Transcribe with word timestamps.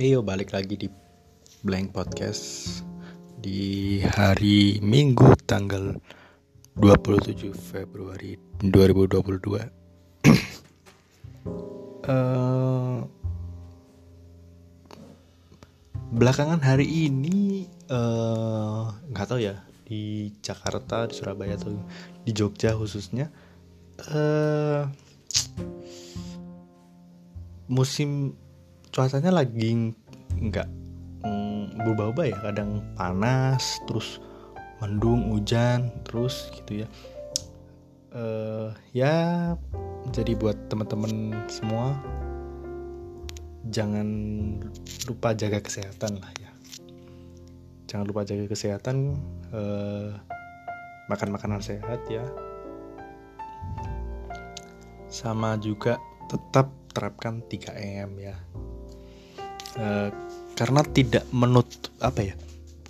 Eyo 0.00 0.24
balik 0.24 0.56
lagi 0.56 0.80
di 0.80 0.88
Blank 1.60 1.92
Podcast 1.92 2.80
di 3.36 4.00
hari 4.00 4.80
Minggu 4.80 5.36
tanggal 5.44 5.92
27 6.72 7.52
Februari 7.52 8.32
2022. 8.64 9.60
Eh, 12.00 13.00
belakangan 16.16 16.64
hari 16.64 17.12
ini 17.12 17.68
eh, 17.68 18.84
nggak 18.88 19.26
tahu 19.28 19.44
ya 19.44 19.60
di 19.84 20.32
Jakarta, 20.40 21.04
di 21.04 21.12
Surabaya 21.12 21.60
atau 21.60 21.76
di 22.24 22.32
Jogja 22.32 22.72
khususnya 22.72 23.28
eh 24.08 24.88
musim 27.68 28.32
cuacanya 28.90 29.30
lagi 29.30 29.94
nggak 30.34 30.68
mm, 31.22 31.78
berubah-ubah 31.82 32.26
ya. 32.26 32.38
Kadang 32.42 32.82
panas 32.98 33.78
terus 33.86 34.18
mendung 34.82 35.30
hujan 35.30 35.90
terus 36.02 36.50
gitu 36.54 36.84
ya. 36.84 36.88
Eh 38.10 38.68
ya 38.90 39.16
jadi 40.10 40.34
buat 40.34 40.58
teman-teman 40.66 41.46
semua 41.46 41.94
jangan 43.70 44.08
lupa 45.06 45.32
jaga 45.38 45.62
kesehatan 45.62 46.18
lah 46.18 46.32
ya. 46.42 46.50
Jangan 47.86 48.06
lupa 48.06 48.26
jaga 48.26 48.46
kesehatan 48.50 49.14
eh, 49.54 50.10
makan 51.06 51.28
makanan 51.30 51.62
sehat 51.62 52.02
ya. 52.10 52.26
Sama 55.10 55.58
juga 55.58 55.98
tetap 56.30 56.70
terapkan 56.90 57.42
3M 57.46 58.18
ya 58.18 58.34
Eh, 59.78 60.10
karena 60.58 60.82
tidak 60.90 61.24
menutup 61.30 61.92
apa 62.02 62.20
ya? 62.26 62.34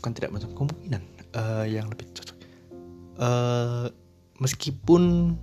Bukan 0.01 0.13
tidak 0.17 0.33
menutup 0.33 0.57
kemungkinan 0.57 1.03
eh, 1.37 1.67
yang 1.77 1.93
lebih 1.93 2.09
cocok. 2.17 2.39
Eh, 3.21 3.87
meskipun 4.41 5.37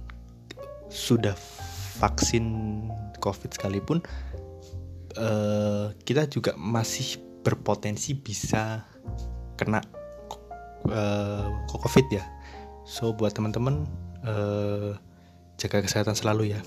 sudah 0.90 1.38
vaksin 2.02 2.46
COVID 3.22 3.54
sekalipun 3.54 4.02
eh, 5.18 5.94
kita 6.08 6.26
juga 6.26 6.58
masih 6.58 7.22
berpotensi 7.46 8.18
bisa 8.18 8.86
kena 9.60 9.82
eh, 10.90 11.48
COVID 11.70 12.08
ya. 12.10 12.26
So 12.88 13.14
buat 13.14 13.38
teman-teman 13.38 13.86
eh, 14.26 14.98
jaga 15.62 15.86
kesehatan 15.86 16.18
selalu 16.18 16.58
ya. 16.58 16.62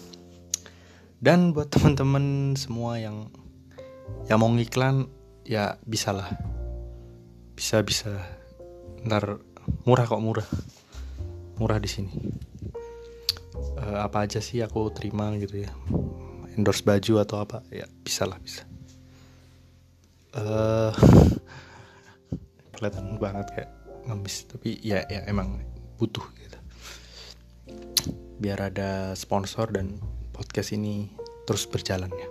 Dan 1.21 1.53
buat 1.53 1.69
teman-teman 1.69 2.57
semua 2.57 2.97
yang 2.97 3.29
yang 4.31 4.39
mau 4.39 4.51
ngiklan 4.55 5.11
ya 5.43 5.75
bisa 5.83 6.15
lah. 6.15 6.31
Bisa 7.59 7.83
bisa. 7.83 8.15
Ntar 9.03 9.43
murah 9.83 10.07
kok 10.07 10.23
murah. 10.23 10.47
Murah 11.59 11.83
di 11.83 11.91
sini. 11.91 12.15
Eh, 13.81 13.99
apa 13.99 14.23
aja 14.23 14.39
sih 14.39 14.63
aku 14.63 14.95
terima 14.95 15.35
gitu 15.35 15.67
ya? 15.67 15.71
Endorse 16.55 16.87
baju 16.87 17.27
atau 17.27 17.43
apa? 17.43 17.67
Ya 17.75 17.91
bisa 18.07 18.23
lah 18.23 18.39
bisa. 18.39 18.63
Eh 20.39 20.93
kelihatan 22.79 23.19
banget 23.19 23.47
kayak 23.51 23.71
ngemis 24.09 24.49
tapi 24.49 24.79
ya 24.81 25.03
ya 25.11 25.27
emang 25.27 25.59
butuh 25.99 26.25
gitu. 26.39 26.59
Biar 28.41 28.73
ada 28.73 29.13
sponsor 29.19 29.69
dan 29.75 30.01
podcast 30.31 30.73
ini 30.73 31.13
terus 31.45 31.67
berjalan 31.69 32.09
ya 32.15 32.29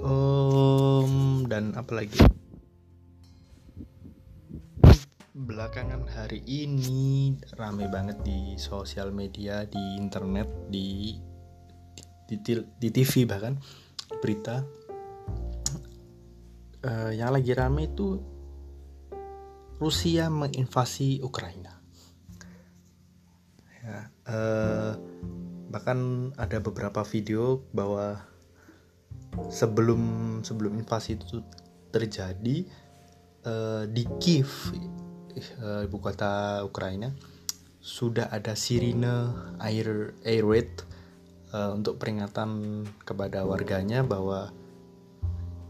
Em, 0.00 1.44
dan 1.44 1.76
apa 1.76 1.92
lagi? 1.92 2.16
Belakangan 5.36 6.08
hari 6.08 6.40
ini 6.48 7.36
rame 7.60 7.84
banget 7.92 8.24
di 8.24 8.56
sosial 8.56 9.12
media 9.12 9.68
di 9.68 10.00
internet 10.00 10.48
di 10.72 11.12
di, 12.24 12.36
di, 12.80 12.88
TV 12.88 13.28
bahkan 13.28 13.60
berita. 14.24 14.64
Eh, 16.80 17.12
yang 17.20 17.36
lagi 17.36 17.52
rame 17.52 17.92
itu 17.92 18.16
Rusia 19.76 20.32
menginvasi 20.32 21.20
Ukraina. 21.20 21.76
Ya 23.84 24.08
eh, 24.08 24.92
bahkan 25.68 26.32
ada 26.40 26.56
beberapa 26.64 27.04
video 27.04 27.68
bahwa 27.76 28.29
sebelum 29.50 30.02
sebelum 30.42 30.78
invasi 30.78 31.18
itu 31.18 31.42
terjadi 31.90 32.66
eh, 33.46 33.84
di 33.90 34.02
Kiev 34.18 34.50
eh, 35.34 35.86
ibu 35.86 35.96
kota 35.98 36.62
Ukraina 36.66 37.10
sudah 37.80 38.28
ada 38.28 38.52
sirine 38.52 39.32
air 39.62 40.12
air 40.26 40.44
raid 40.44 40.72
eh, 41.54 41.70
untuk 41.72 41.96
peringatan 41.96 42.82
kepada 43.06 43.46
warganya 43.46 44.04
bahwa 44.04 44.52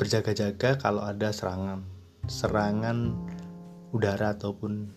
berjaga-jaga 0.00 0.80
kalau 0.80 1.04
ada 1.04 1.28
serangan 1.28 1.84
serangan 2.24 3.12
udara 3.92 4.32
ataupun 4.32 4.88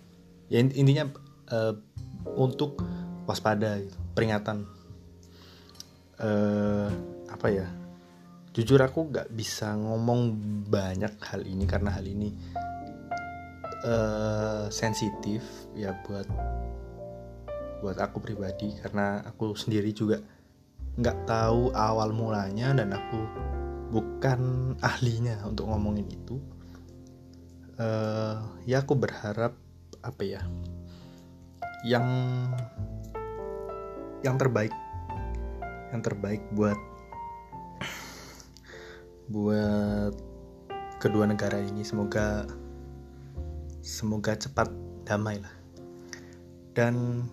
ya 0.47 0.63
int- 0.63 0.75
intinya 0.77 1.11
eh, 1.51 1.75
untuk 2.33 2.79
waspada 3.27 3.79
peringatan. 4.15 4.67
Eh 6.23 6.87
apa 7.33 7.47
ya 7.49 7.67
jujur 8.53 8.77
aku 8.85 9.09
nggak 9.09 9.33
bisa 9.33 9.73
ngomong 9.73 10.37
banyak 10.69 11.17
hal 11.25 11.41
ini 11.41 11.65
karena 11.65 11.89
hal 11.89 12.05
ini 12.05 12.29
eh 13.83 14.65
sensitif 14.69 15.43
ya 15.73 15.91
buat 16.05 16.29
buat 17.83 17.97
aku 17.99 18.23
pribadi 18.23 18.77
karena 18.79 19.19
aku 19.25 19.57
sendiri 19.57 19.91
juga 19.91 20.21
nggak 20.93 21.25
tahu 21.25 21.73
awal 21.73 22.13
mulanya 22.13 22.71
dan 22.77 22.93
aku 22.93 23.19
bukan 23.89 24.41
ahlinya 24.89 25.41
untuk 25.43 25.67
ngomongin 25.67 26.05
itu. 26.07 26.37
Eh 27.81 28.37
ya 28.69 28.85
aku 28.85 28.93
berharap 28.93 29.57
apa 30.05 30.21
ya 30.21 30.41
yang 31.83 32.05
yang 34.23 34.39
terbaik 34.39 34.71
yang 35.91 35.99
terbaik 35.99 36.39
buat 36.55 36.77
buat 39.31 40.13
kedua 40.99 41.27
negara 41.27 41.59
ini. 41.59 41.83
Semoga 41.83 42.47
semoga 43.83 44.35
cepat 44.35 44.71
damai 45.03 45.39
lah. 45.43 45.55
Dan 46.73 47.27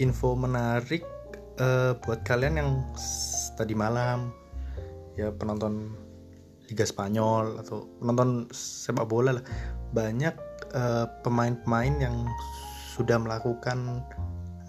info 0.00 0.32
menarik 0.32 1.04
eh, 1.60 1.92
buat 2.00 2.24
kalian 2.24 2.54
yang 2.56 2.70
tadi 3.58 3.76
malam 3.76 4.32
ya 5.18 5.28
penonton 5.28 5.92
Liga 6.72 6.88
Spanyol 6.88 7.60
atau 7.60 7.84
penonton 8.00 8.48
sepak 8.54 9.04
bola 9.04 9.36
lah 9.36 9.44
banyak 9.92 10.32
eh, 10.72 11.06
pemain-pemain 11.20 11.94
yang 12.00 12.24
sudah 12.96 13.20
melakukan 13.20 14.00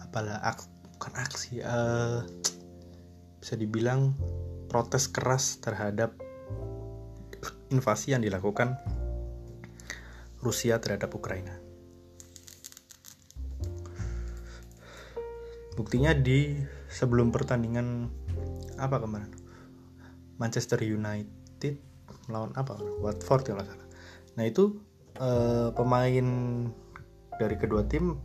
apalah 0.04 0.44
ak- 0.44 0.68
bukan 1.00 1.14
aksi 1.16 1.64
eh, 1.64 2.20
bisa 3.40 3.56
dibilang 3.56 4.12
protes 4.74 5.06
keras 5.06 5.62
terhadap 5.62 6.18
invasi 7.70 8.18
yang 8.18 8.26
dilakukan 8.26 8.82
Rusia 10.42 10.82
terhadap 10.82 11.14
Ukraina. 11.14 11.54
Buktinya 15.78 16.18
di 16.18 16.58
sebelum 16.90 17.30
pertandingan 17.30 18.10
apa 18.82 18.98
kemarin? 18.98 19.30
Manchester 20.42 20.82
United 20.82 21.78
melawan 22.26 22.58
apa? 22.58 22.82
Watford 22.98 23.54
kalau 23.54 23.62
salah. 23.62 23.88
Nah 24.42 24.44
itu 24.50 24.82
eh, 25.22 25.70
pemain 25.70 26.28
dari 27.38 27.56
kedua 27.62 27.86
tim 27.86 28.18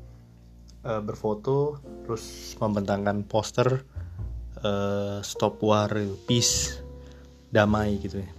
eh, 0.80 1.00
berfoto 1.04 1.76
terus 2.08 2.56
membentangkan 2.56 3.28
poster 3.28 3.84
eh, 4.62 5.18
stop 5.22 5.62
war 5.62 5.90
peace 6.26 6.82
damai 7.48 7.98
gitu 8.02 8.20
ya. 8.22 8.30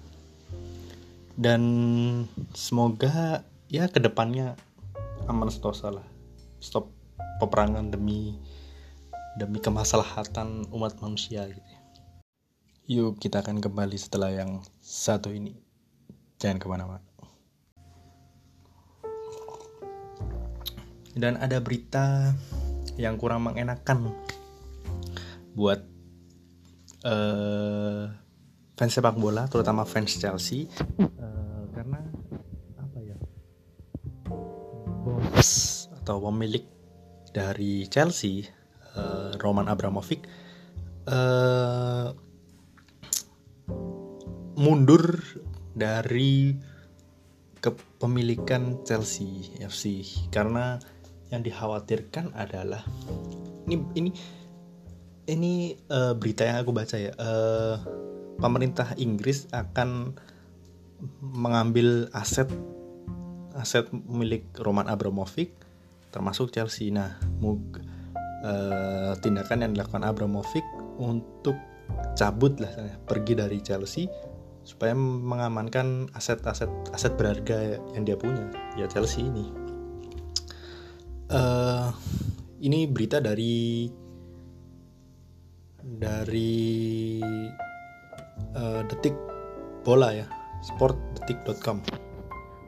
Dan 1.39 1.63
semoga 2.51 3.47
ya 3.71 3.87
ke 3.87 4.03
depannya 4.03 4.59
aman 5.31 5.47
sentosa 5.47 5.93
lah. 5.93 6.07
Stop 6.59 6.91
peperangan 7.39 7.87
demi 7.87 8.35
demi 9.39 9.63
kemaslahatan 9.63 10.67
umat 10.75 10.99
manusia 10.99 11.47
gitu 11.47 11.63
ya. 11.63 11.81
Yuk 12.89 13.21
kita 13.21 13.45
akan 13.45 13.61
kembali 13.61 13.95
setelah 13.95 14.33
yang 14.33 14.65
satu 14.81 15.31
ini. 15.31 15.55
Jangan 16.41 16.57
ke 16.57 16.67
mana-mana. 16.67 17.07
Dan 21.13 21.35
ada 21.37 21.59
berita 21.59 22.33
yang 22.95 23.19
kurang 23.19 23.43
mengenakan 23.45 24.11
buat 25.53 25.98
eh 27.05 28.05
fans 28.79 28.95
sepak 28.95 29.19
bola 29.19 29.43
terutama 29.51 29.83
fans 29.83 30.15
Chelsea 30.15 30.71
uh, 31.03 31.63
karena 31.75 31.99
apa 32.79 32.99
ya? 33.03 33.17
Bos 35.03 35.51
atau 35.99 36.23
pemilik 36.31 36.63
dari 37.35 37.91
Chelsea 37.91 38.47
uh, 38.95 39.35
Roman 39.35 39.67
Abramovich 39.67 40.23
uh, 41.11 42.15
mundur 44.55 45.19
dari 45.75 46.55
kepemilikan 47.59 48.87
Chelsea 48.87 49.59
FC 49.59 50.07
karena 50.31 50.79
yang 51.35 51.43
dikhawatirkan 51.43 52.31
adalah 52.31 52.79
ini 53.67 53.75
ini 53.99 54.11
ini 55.29 55.77
uh, 55.93 56.17
berita 56.17 56.43
yang 56.43 56.65
aku 56.65 56.73
baca 56.73 56.97
ya. 56.97 57.13
Uh, 57.15 57.77
pemerintah 58.41 58.97
Inggris 58.97 59.45
akan 59.53 60.17
mengambil 61.21 62.11
aset 62.11 62.49
aset 63.55 63.87
milik 63.91 64.47
Roman 64.59 64.89
Abramovich 64.89 65.53
termasuk 66.09 66.49
Chelsea. 66.49 66.89
Nah 66.89 67.21
mug, 67.39 67.61
uh, 68.43 69.13
tindakan 69.21 69.69
yang 69.69 69.71
dilakukan 69.77 70.01
Abramovich 70.01 70.65
untuk 70.97 71.55
cabut 72.17 72.57
lah 72.61 72.73
pergi 73.05 73.33
dari 73.37 73.59
Chelsea 73.61 74.09
supaya 74.61 74.93
mengamankan 74.93 76.13
aset-aset 76.13 76.69
aset 76.93 77.17
berharga 77.17 77.81
yang 77.97 78.03
dia 78.05 78.17
punya 78.19 78.49
ya 78.77 78.85
Chelsea 78.85 79.25
ini. 79.25 79.49
Uh, 81.29 81.93
ini 82.59 82.89
berita 82.89 83.21
dari 83.21 83.87
dari 85.83 87.19
uh, 88.55 88.81
detik 88.87 89.15
bola 89.83 90.11
ya 90.11 90.27
sportdetik.com 90.65 91.79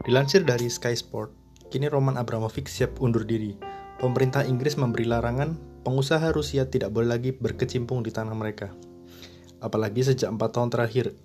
dilansir 0.07 0.41
dari 0.47 0.71
Sky 0.71 0.95
Sport 0.95 1.41
kini 1.71 1.87
Roman 1.87 2.19
Abramovich 2.19 2.67
siap 2.67 2.99
undur 2.99 3.23
diri. 3.23 3.55
Pemerintah 3.95 4.43
Inggris 4.43 4.75
memberi 4.75 5.07
larangan 5.07 5.55
pengusaha 5.87 6.35
Rusia 6.35 6.67
tidak 6.67 6.91
boleh 6.91 7.15
lagi 7.15 7.31
berkecimpung 7.31 8.03
di 8.03 8.11
tanah 8.11 8.35
mereka. 8.35 8.75
Apalagi 9.63 10.03
sejak 10.03 10.27
empat 10.27 10.57
tahun 10.57 10.69
terakhir 10.73 11.15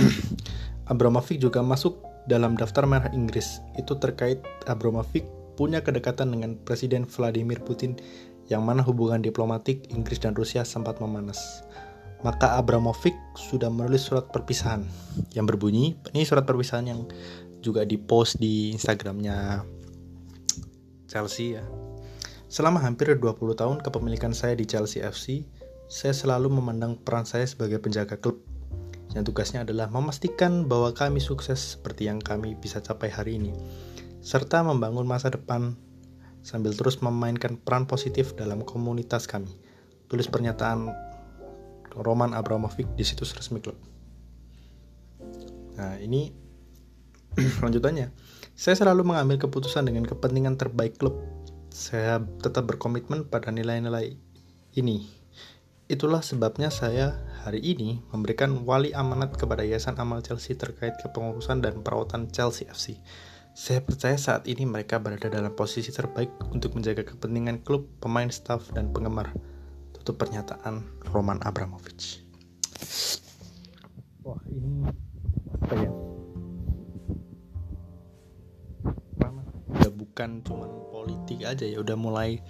Abramovich 0.92 1.42
juga 1.42 1.60
masuk 1.60 2.00
dalam 2.24 2.56
daftar 2.56 2.88
merah 2.88 3.12
Inggris. 3.12 3.60
Itu 3.76 4.00
terkait 4.00 4.40
Abramovich 4.64 5.26
punya 5.60 5.84
kedekatan 5.84 6.32
dengan 6.32 6.56
Presiden 6.64 7.04
Vladimir 7.04 7.60
Putin 7.60 8.00
yang 8.50 8.66
mana 8.66 8.82
hubungan 8.82 9.22
diplomatik 9.22 9.88
Inggris 9.94 10.18
dan 10.18 10.34
Rusia 10.34 10.66
sempat 10.66 10.98
memanas. 10.98 11.62
Maka 12.20 12.60
Abramovich 12.60 13.16
sudah 13.38 13.72
menulis 13.72 14.04
surat 14.04 14.28
perpisahan 14.28 14.84
yang 15.32 15.48
berbunyi, 15.48 15.96
ini 16.12 16.26
surat 16.26 16.44
perpisahan 16.44 16.84
yang 16.90 17.00
juga 17.64 17.88
dipost 17.88 18.36
di 18.36 18.74
Instagramnya 18.76 19.64
Chelsea 21.08 21.56
ya. 21.56 21.64
Selama 22.50 22.82
hampir 22.82 23.08
20 23.14 23.22
tahun 23.56 23.78
kepemilikan 23.80 24.34
saya 24.34 24.58
di 24.58 24.66
Chelsea 24.68 25.00
FC, 25.00 25.46
saya 25.88 26.12
selalu 26.12 26.52
memandang 26.52 26.98
peran 27.00 27.24
saya 27.24 27.46
sebagai 27.46 27.80
penjaga 27.80 28.18
klub 28.18 28.42
yang 29.14 29.26
tugasnya 29.26 29.66
adalah 29.66 29.90
memastikan 29.90 30.70
bahwa 30.70 30.94
kami 30.94 31.18
sukses 31.18 31.78
seperti 31.78 32.06
yang 32.06 32.22
kami 32.22 32.54
bisa 32.54 32.78
capai 32.78 33.10
hari 33.10 33.42
ini 33.42 33.50
serta 34.20 34.60
membangun 34.62 35.08
masa 35.08 35.32
depan 35.32 35.74
sambil 36.40 36.72
terus 36.72 37.00
memainkan 37.04 37.60
peran 37.60 37.84
positif 37.84 38.32
dalam 38.36 38.64
komunitas 38.64 39.28
kami. 39.28 39.52
Tulis 40.10 40.26
pernyataan 40.26 40.90
Roman 41.94 42.32
Abramovich 42.34 42.88
di 42.94 43.04
situs 43.04 43.34
resmi 43.34 43.58
klub. 43.62 43.76
Nah, 45.78 45.96
ini 46.00 46.30
lanjutannya. 47.64 48.10
Saya 48.52 48.76
selalu 48.76 49.14
mengambil 49.14 49.40
keputusan 49.40 49.88
dengan 49.88 50.04
kepentingan 50.04 50.60
terbaik 50.60 51.00
klub. 51.00 51.16
Saya 51.70 52.20
tetap 52.42 52.66
berkomitmen 52.66 53.24
pada 53.30 53.48
nilai-nilai 53.54 54.18
ini. 54.76 55.08
Itulah 55.90 56.22
sebabnya 56.22 56.70
saya 56.70 57.18
hari 57.42 57.58
ini 57.64 57.98
memberikan 58.14 58.62
wali 58.62 58.94
amanat 58.94 59.34
kepada 59.34 59.66
Yayasan 59.66 59.98
Amal 59.98 60.22
Chelsea 60.22 60.54
terkait 60.54 60.94
kepengurusan 61.02 61.58
dan 61.64 61.82
perawatan 61.82 62.30
Chelsea 62.30 62.68
FC. 62.70 63.00
Saya 63.60 63.84
percaya 63.84 64.16
saat 64.16 64.48
ini 64.48 64.64
mereka 64.64 64.96
berada 64.96 65.28
dalam 65.28 65.52
posisi 65.52 65.92
terbaik 65.92 66.32
untuk 66.48 66.72
menjaga 66.72 67.04
kepentingan 67.04 67.60
klub, 67.60 67.84
pemain, 68.00 68.32
staff, 68.32 68.72
dan 68.72 68.88
penggemar. 68.88 69.36
Tutup 69.92 70.16
pernyataan 70.16 70.80
Roman 71.12 71.36
Abramovich. 71.44 72.24
Wah 74.24 74.40
ini 74.48 74.88
apa 75.60 75.74
ya? 75.76 75.92
Mana? 79.20 79.44
Ya 79.84 79.92
bukan 79.92 80.40
cuma 80.40 80.64
politik 80.88 81.44
aja 81.44 81.68
ya, 81.68 81.84
udah 81.84 82.00
mulai 82.00 82.40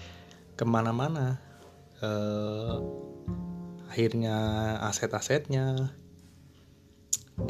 ke 0.54 0.62
mana-mana. 0.62 1.42
Uh, 1.98 2.78
akhirnya 3.90 4.38
aset-asetnya 4.86 5.90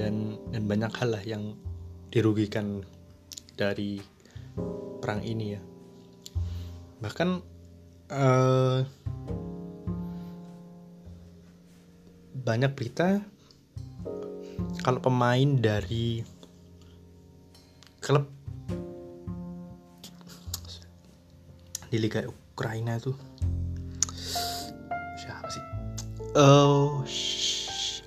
dan 0.01 0.41
dan 0.49 0.65
banyak 0.65 0.97
hal 0.97 1.13
lah 1.13 1.25
yang 1.29 1.61
dirugikan 2.09 2.89
dari 3.61 4.01
perang 5.05 5.21
ini 5.21 5.47
ya 5.53 5.61
bahkan 7.05 7.45
uh, 8.09 8.81
banyak 12.41 12.73
berita 12.73 13.21
kalau 14.81 15.01
pemain 15.05 15.61
dari 15.61 16.25
klub 18.01 18.25
di 21.91 21.99
Liga 21.99 22.23
Ukraina 22.25 22.97
itu 22.97 23.13
siapa 25.19 25.49
sih? 25.51 25.65
Oh, 26.39 27.03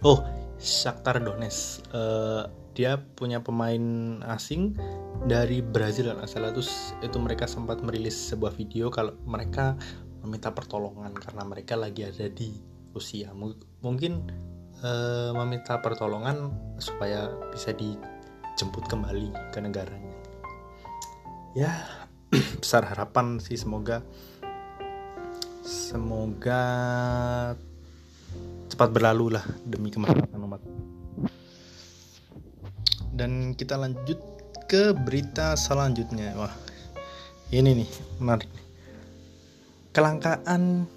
oh 0.07 0.19
Shakhtar 0.55 1.19
Donetsk. 1.19 1.83
Uh, 1.91 2.47
dia 2.73 2.97
punya 2.97 3.41
pemain 3.45 3.81
asing 4.33 4.73
dari 5.29 5.61
Brazil 5.61 6.09
dan 6.09 6.25
asal 6.25 6.49
itu 6.49 6.65
itu 7.05 7.17
mereka 7.21 7.45
sempat 7.45 7.79
merilis 7.85 8.17
sebuah 8.33 8.51
video 8.57 8.89
kalau 8.89 9.13
mereka 9.23 9.77
meminta 10.25 10.49
pertolongan 10.51 11.13
karena 11.13 11.43
mereka 11.45 11.77
lagi 11.77 12.09
ada 12.09 12.27
di 12.27 12.49
Rusia. 12.93 13.31
M 13.31 13.53
mungkin 13.85 14.25
uh, 14.81 15.31
meminta 15.37 15.77
pertolongan 15.79 16.49
supaya 16.81 17.29
bisa 17.53 17.71
dijemput 17.77 18.89
kembali 18.89 19.53
ke 19.53 19.61
negaranya. 19.61 20.17
Ya 21.53 21.85
besar 22.61 22.89
harapan 22.89 23.37
sih 23.37 23.55
semoga 23.55 24.01
semoga 25.63 26.63
cepat 28.67 28.89
berlalu 28.89 29.37
lah 29.37 29.45
demi 29.61 29.93
kemaslahatan 29.93 30.41
umat 30.49 30.82
dan 33.13 33.53
kita 33.53 33.77
lanjut 33.77 34.17
ke 34.65 34.91
berita 34.97 35.53
selanjutnya. 35.53 36.33
Wah, 36.33 36.53
ini 37.53 37.85
nih 37.85 37.89
menarik. 38.17 38.49
Kelangkaan 39.93 40.89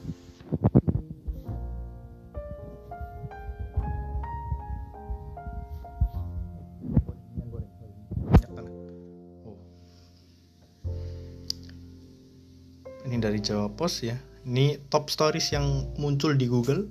Ini 13.06 13.22
dari 13.22 13.38
Jawa 13.38 13.70
Pos 13.70 14.02
ya. 14.02 14.18
Ini 14.42 14.90
top 14.90 15.14
stories 15.14 15.54
yang 15.54 15.94
muncul 15.94 16.34
di 16.34 16.50
Google. 16.50 16.90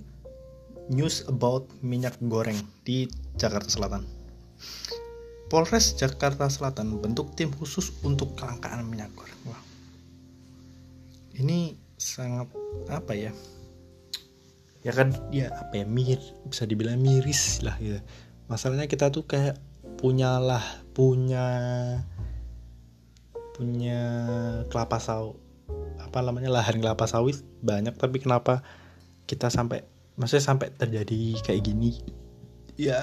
News 0.88 1.27
about 1.27 1.67
minyak 1.84 2.15
goreng 2.24 2.55
di 2.88 3.12
Jakarta 3.36 3.67
Selatan. 3.67 4.08
Polres 5.46 5.94
Jakarta 5.94 6.50
Selatan 6.50 6.98
bentuk 6.98 7.38
tim 7.38 7.54
khusus 7.54 7.94
untuk 8.02 8.34
kelangkaan 8.34 8.86
minyak 8.86 9.14
goreng. 9.14 9.42
Wah. 9.46 9.62
Ini 11.38 11.78
sangat 11.96 12.50
apa 12.90 13.14
ya? 13.14 13.32
Ya 14.82 14.92
kan 14.94 15.14
ya 15.34 15.50
apa 15.54 15.82
ya 15.82 15.86
mir 15.86 16.22
bisa 16.46 16.66
dibilang 16.66 16.98
miris 17.02 17.62
lah 17.62 17.78
gitu. 17.78 18.02
Masalahnya 18.46 18.86
kita 18.86 19.10
tuh 19.10 19.25
kayak 19.25 19.58
punyalah 19.98 20.62
punya 20.94 21.46
punya 23.56 24.02
kelapa 24.68 25.00
sawit 25.00 25.40
apa 26.16 26.20
namanya 26.20 26.52
lahan 26.52 26.84
kelapa 26.84 27.08
sawit 27.08 27.40
banyak 27.64 27.96
tapi 27.96 28.20
kenapa 28.20 28.62
kita 29.25 29.48
sampai 29.48 29.88
maksudnya 30.20 30.44
sampai 30.44 30.72
terjadi 30.75 31.40
kayak 31.44 31.64
gini 31.64 32.04
ya 32.75 33.00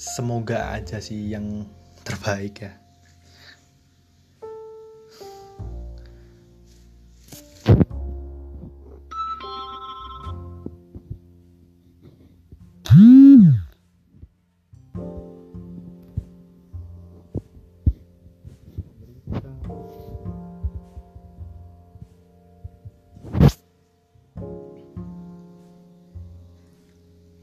semoga 0.00 0.72
aja 0.72 0.96
sih 0.96 1.28
yang 1.28 1.68
terbaik 2.08 2.64
ya. 2.64 2.72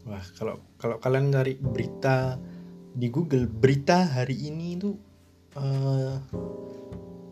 Wah, 0.08 0.24
kalau 0.40 0.64
kalau 0.80 0.98
kalian 1.04 1.36
cari 1.36 1.60
berita 1.60 2.40
di 2.98 3.13
Google 3.13 3.46
berita 3.46 4.10
hari 4.10 4.50
ini 4.50 4.74
itu 4.74 4.98
uh, 5.54 6.18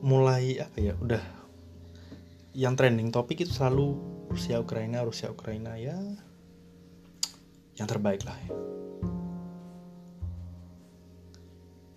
mulai 0.06 0.62
apa 0.62 0.78
ya 0.78 0.94
udah 0.94 1.24
yang 2.54 2.78
trending 2.78 3.10
topik 3.10 3.42
itu 3.42 3.50
selalu 3.50 3.98
Rusia 4.30 4.62
Ukraina 4.62 5.02
Rusia 5.02 5.34
Ukraina 5.34 5.74
ya 5.82 5.98
yang 7.82 7.90
terbaik 7.90 8.22
lah 8.24 8.38
ya. 8.46 8.54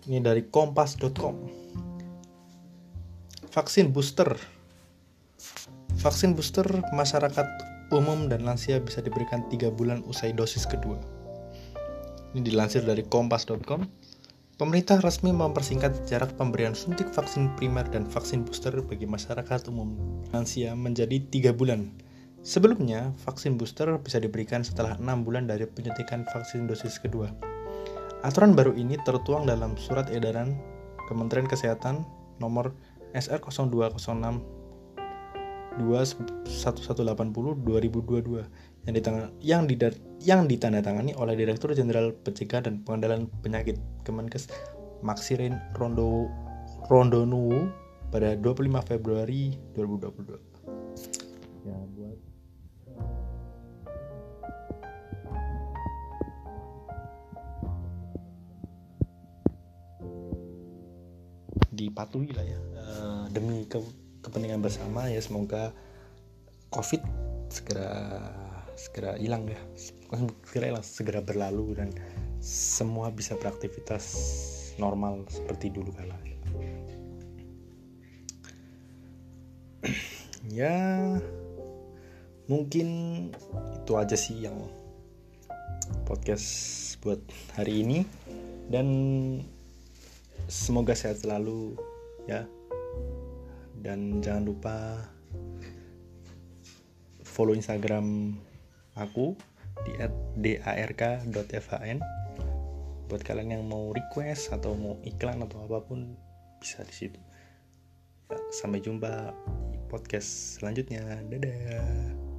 Ini 0.09 0.25
dari 0.25 0.41
kompas.com. 0.49 1.35
Vaksin 3.53 3.93
booster. 3.93 4.33
Vaksin 6.01 6.33
booster 6.33 6.65
masyarakat 6.89 7.45
umum 7.93 8.25
dan 8.25 8.41
lansia 8.41 8.81
bisa 8.81 9.05
diberikan 9.05 9.45
3 9.53 9.69
bulan 9.69 10.01
usai 10.09 10.33
dosis 10.33 10.65
kedua. 10.65 11.18
Ini 12.29 12.45
dilansir 12.45 12.85
dari 12.85 13.01
kompas.com. 13.01 13.89
Pemerintah 14.59 15.01
resmi 15.01 15.33
mempersingkat 15.33 16.05
jarak 16.05 16.35
pemberian 16.37 16.77
suntik 16.77 17.09
vaksin 17.09 17.49
primer 17.57 17.87
dan 17.89 18.05
vaksin 18.05 18.45
booster 18.45 18.75
bagi 18.85 19.07
masyarakat 19.07 19.71
umum 19.71 19.95
lansia 20.29 20.75
menjadi 20.75 21.17
3 21.31 21.55
bulan. 21.55 21.89
Sebelumnya, 22.45 23.15
vaksin 23.25 23.57
booster 23.57 23.89
bisa 23.97 24.21
diberikan 24.21 24.61
setelah 24.61 24.99
6 24.99 25.25
bulan 25.25 25.49
dari 25.49 25.65
penyuntikan 25.65 26.27
vaksin 26.29 26.69
dosis 26.69 27.01
kedua. 27.01 27.33
Aturan 28.21 28.53
baru 28.53 28.75
ini 28.75 28.99
tertuang 29.01 29.47
dalam 29.47 29.79
Surat 29.79 30.11
Edaran 30.11 30.53
Kementerian 31.07 31.47
Kesehatan 31.47 32.03
nomor 32.37 32.75
SR 33.15 33.41
0206 33.41 34.59
21180 35.79 37.63
2022 37.63 38.43
yang 38.89 38.97
ditang 38.97 39.17
yang, 39.45 39.61
didar, 39.69 39.93
yang 40.25 40.41
ditandatangani 40.49 41.13
oleh 41.13 41.37
Direktur 41.37 41.77
Jenderal 41.77 42.09
Pencegahan 42.25 42.65
dan 42.65 42.75
Pengendalian 42.81 43.29
Penyakit 43.45 43.77
Kemenkes 44.01 44.49
Maxirin 45.05 45.61
Rondo 45.77 46.25
Rondonu 46.89 47.69
pada 48.09 48.33
25 48.33 48.89
Februari 48.89 49.53
2022. 49.77 51.69
Ya, 51.69 51.77
buat 51.93 52.17
dipatuhi 61.69 62.35
lah 62.35 62.43
ya 62.43 62.59
uh, 62.59 63.23
demi 63.31 63.63
ke 63.63 63.79
kepentingan 64.19 64.59
bersama 64.59 65.07
ya 65.07 65.23
semoga 65.23 65.71
covid 66.75 66.99
segera 67.47 68.35
segera 68.79 69.19
hilang 69.19 69.43
ya. 69.51 69.59
Segera 70.47 70.71
hilang 70.71 70.85
segera 70.87 71.19
berlalu 71.19 71.75
dan 71.75 71.91
semua 72.39 73.11
bisa 73.11 73.35
beraktivitas 73.35 74.07
normal 74.79 75.27
seperti 75.27 75.67
dulu 75.75 75.91
kala. 75.91 76.15
Ya 80.49 81.19
mungkin 82.49 82.87
itu 83.75 83.91
aja 83.93 84.17
sih 84.17 84.47
yang 84.47 84.71
podcast 86.07 86.47
buat 87.03 87.19
hari 87.59 87.83
ini. 87.83 88.07
Dan 88.71 88.87
semoga 90.47 90.95
sehat 90.95 91.21
selalu 91.21 91.75
ya. 92.25 92.47
Dan 93.77 94.23
jangan 94.23 94.43
lupa 94.47 94.75
follow 97.21 97.53
instagram 97.53 98.39
aku 98.99 99.33
di 99.87 99.95
@dark.fhn 100.59 101.99
buat 103.09 103.25
kalian 103.25 103.57
yang 103.57 103.65
mau 103.65 103.89
request 103.95 104.53
atau 104.53 104.77
mau 104.77 104.99
iklan 105.01 105.41
atau 105.41 105.65
apa 105.65 105.81
pun 105.81 106.13
bisa 106.61 106.83
di 106.85 106.93
situ. 106.93 107.19
Ya, 108.29 108.37
sampai 108.53 108.83
jumpa 108.83 109.33
di 109.73 109.79
podcast 109.89 110.59
selanjutnya. 110.61 111.01
Dadah. 111.25 112.29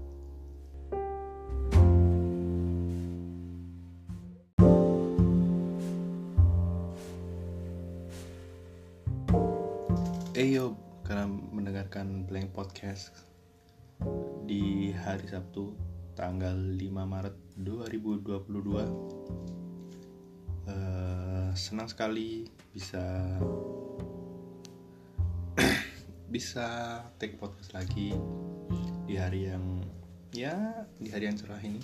Eyo 10.38 10.78
karena 11.02 11.26
mendengarkan 11.26 12.24
Blank 12.24 12.54
Podcast 12.54 13.12
di 14.46 14.94
hari 14.94 15.26
Sabtu 15.26 15.74
tanggal 16.20 16.52
5 16.52 16.84
Maret 16.84 17.32
2022 17.56 18.44
uh, 20.68 21.48
senang 21.56 21.88
sekali 21.88 22.44
bisa 22.76 23.00
bisa 26.34 27.00
take 27.16 27.40
podcast 27.40 27.72
lagi 27.72 28.12
di 29.08 29.16
hari 29.16 29.48
yang 29.48 29.80
ya 30.36 30.84
di 31.00 31.08
hari 31.08 31.32
yang 31.32 31.40
cerah 31.40 31.56
ini. 31.64 31.80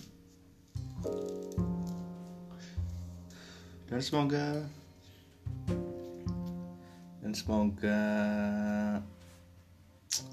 Dan 3.88 4.04
semoga 4.04 4.68
dan 7.24 7.32
semoga 7.32 8.00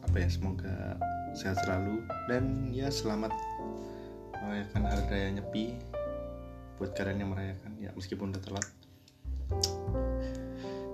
apa 0.03 0.15
ya 0.19 0.27
semoga 0.27 0.99
sehat 1.39 1.55
selalu. 1.63 2.03
Dan 2.27 2.67
ya 2.75 2.91
selamat 2.91 3.31
merayakan 4.43 4.83
hari 4.83 5.03
raya 5.07 5.29
nyepi 5.39 5.65
buat 6.75 6.91
kalian 6.99 7.23
yang 7.23 7.31
merayakan 7.31 7.71
ya 7.79 7.89
meskipun 7.95 8.35
udah 8.35 8.43
telat. 8.43 8.67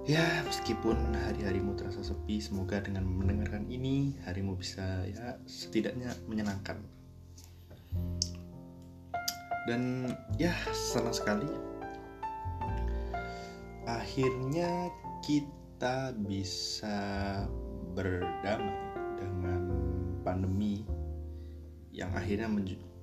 Ya 0.10 0.42
meskipun 0.42 0.98
hari-harimu 1.14 1.78
terasa 1.78 2.02
sepi 2.02 2.42
semoga 2.42 2.82
dengan 2.82 3.06
mendengarkan 3.06 3.70
ini 3.70 4.18
harimu 4.26 4.58
bisa 4.58 5.06
ya 5.06 5.38
setidaknya 5.46 6.14
menyenangkan. 6.26 6.82
Dan 9.70 10.14
ya 10.38 10.54
senang 10.74 11.14
sekali 11.14 11.50
akhirnya 13.86 14.94
kita 15.26 16.14
bisa 16.26 16.98
berdamai 17.98 18.78
dengan 19.18 19.62
pandemi 20.22 20.86
yang 21.90 22.14
akhirnya 22.14 22.50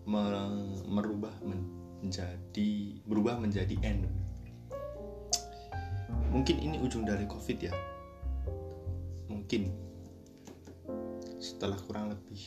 merubah 0.06 1.34
menjadi 1.42 2.70
berubah 3.02 3.42
menjadi 3.42 3.74
endemi. 3.82 4.22
Mungkin 6.30 6.56
ini 6.62 6.78
ujung 6.78 7.02
dari 7.02 7.26
COVID 7.26 7.58
ya. 7.58 7.74
Mungkin 9.26 9.66
setelah 11.42 11.78
kurang 11.86 12.14
lebih 12.14 12.42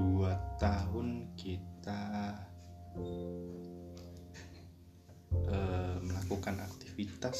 dua 0.00 0.36
tahun 0.56 1.36
kita 1.36 2.02
uh, 5.48 5.96
melakukan 6.00 6.56
aktivitas 6.64 7.38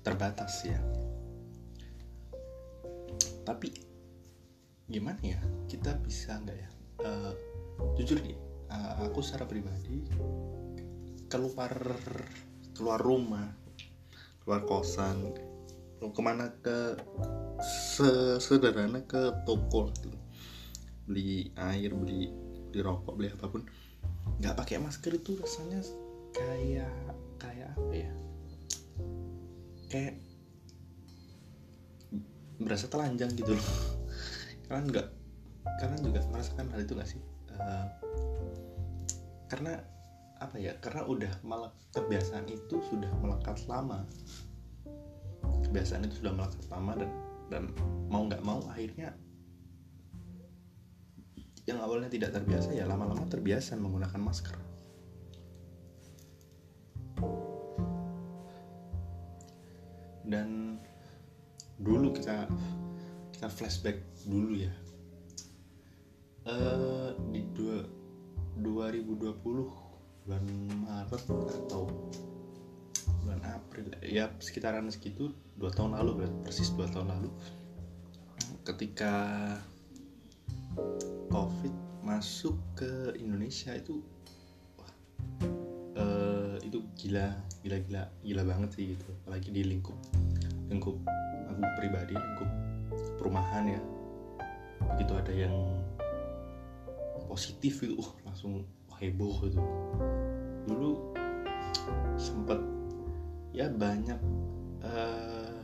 terbatas 0.00 0.64
ya 0.64 0.78
tapi 3.44 3.72
gimana 4.90 5.20
ya? 5.22 5.40
Kita 5.70 5.96
bisa 6.02 6.38
nggak 6.40 6.58
ya? 6.58 6.68
Uh, 7.00 7.32
jujur 7.96 8.20
nih 8.20 8.36
uh, 8.68 9.08
aku 9.08 9.24
secara 9.24 9.48
pribadi 9.48 10.04
keluar 11.30 11.72
keluar 12.76 13.00
rumah 13.00 13.48
keluar 14.44 14.66
kosan 14.66 15.32
ke 16.00 16.20
mana 16.20 16.48
ke 16.64 16.96
sederhana 18.40 19.04
ke 19.04 19.20
toko 19.44 19.92
beli 21.04 21.52
air 21.60 21.92
beli 21.92 22.32
beli 22.72 22.80
rokok 22.80 23.14
beli 23.18 23.28
apa 23.34 23.46
pun. 23.50 23.62
Nggak 24.40 24.56
pakai 24.64 24.80
masker 24.80 25.12
itu 25.12 25.36
rasanya 25.36 25.80
kayak 26.32 26.94
kayak 27.36 27.68
apa 27.76 27.94
ya? 27.94 28.12
Kayak 29.90 30.14
berasa 32.60 32.86
telanjang 32.86 33.32
gitu 33.34 33.56
loh. 33.56 33.68
Kalian 34.68 34.86
nggak 34.92 35.08
kalian 35.80 36.00
juga 36.04 36.20
merasakan 36.28 36.68
hal 36.70 36.80
itu 36.84 36.92
gak 36.92 37.08
sih? 37.08 37.20
Uh, 37.56 37.86
karena 39.48 39.80
apa 40.38 40.56
ya? 40.60 40.76
Karena 40.78 41.08
udah 41.08 41.32
malah 41.42 41.72
kebiasaan 41.96 42.46
itu 42.46 42.78
sudah 42.92 43.10
melekat 43.18 43.64
lama. 43.66 44.04
Kebiasaan 45.68 46.06
itu 46.06 46.22
sudah 46.22 46.32
melekat 46.36 46.64
lama 46.68 46.92
dan 47.00 47.10
dan 47.50 47.62
mau 48.06 48.22
nggak 48.30 48.46
mau 48.46 48.62
akhirnya 48.70 49.10
yang 51.66 51.82
awalnya 51.82 52.10
tidak 52.10 52.30
terbiasa 52.34 52.74
ya 52.74 52.86
lama-lama 52.86 53.26
terbiasa 53.26 53.78
menggunakan 53.78 54.20
masker. 54.22 54.56
Dan 60.30 60.69
dulu 61.80 62.12
kita 62.12 62.46
kita 63.32 63.48
flashback 63.48 64.04
dulu 64.28 64.60
ya. 64.60 64.72
Uh, 66.44 67.12
di 67.32 67.44
dua, 67.52 67.84
2020 68.60 69.90
bulan 70.24 70.44
Maret 70.84 71.24
atau 71.28 71.88
bulan 73.24 73.40
April 73.44 73.92
ya 74.04 74.28
sekitaran 74.40 74.88
segitu 74.88 75.32
dua 75.56 75.72
tahun 75.72 75.96
lalu 75.96 76.28
persis 76.44 76.72
dua 76.72 76.88
tahun 76.88 77.12
lalu 77.12 77.30
ketika 78.64 79.12
COVID 81.28 81.74
masuk 82.04 82.56
ke 82.76 83.16
Indonesia 83.20 83.76
itu 83.76 84.00
wah, 84.76 84.92
uh, 86.00 86.56
itu 86.64 86.80
gila 86.96 87.36
gila 87.64 87.78
gila 87.84 88.02
gila 88.24 88.42
banget 88.44 88.70
sih 88.76 88.84
gitu 88.96 89.08
apalagi 89.24 89.48
di 89.52 89.62
lingkup 89.66 89.96
lingkup 90.72 90.96
aku 91.60 91.68
pribadi 91.76 92.16
lingkup 92.16 92.50
perumahan 93.20 93.76
ya. 93.76 93.80
Begitu 94.96 95.12
ada 95.12 95.32
yang 95.32 95.54
positif 97.28 97.84
itu 97.84 98.00
uh, 98.00 98.10
langsung 98.24 98.64
heboh 98.96 99.44
gitu. 99.44 99.60
Dulu 100.66 100.90
sempat 102.16 102.58
ya 103.52 103.68
banyak 103.68 104.18
uh, 104.82 105.60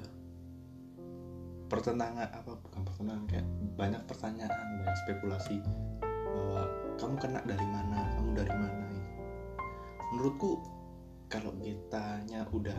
pertentangan 1.67 2.31
apa 2.31 2.53
bukan 2.63 2.81
pertentangan 2.87 3.25
kayak 3.27 3.47
banyak 3.75 4.03
pertanyaan 4.07 4.53
banyak 4.81 4.97
spekulasi 5.05 5.59
bahwa 6.05 6.63
kamu 7.01 7.17
kena 7.19 7.41
dari 7.43 7.67
mana 7.67 8.01
kamu 8.17 8.31
dari 8.39 8.55
mana 8.55 8.87
menurutku 10.15 10.63
kalau 11.27 11.51
kitanya 11.59 12.47
udah 12.55 12.79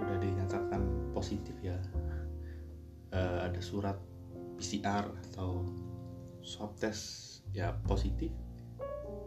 udah 0.00 0.16
dinyatakan 0.20 0.82
positif 1.12 1.56
ya. 1.62 1.76
Uh, 3.14 3.46
ada 3.48 3.60
surat 3.62 3.96
PCR 4.58 5.06
atau 5.30 5.64
swab 6.42 6.76
test 6.76 7.40
ya 7.52 7.72
positif. 7.84 8.32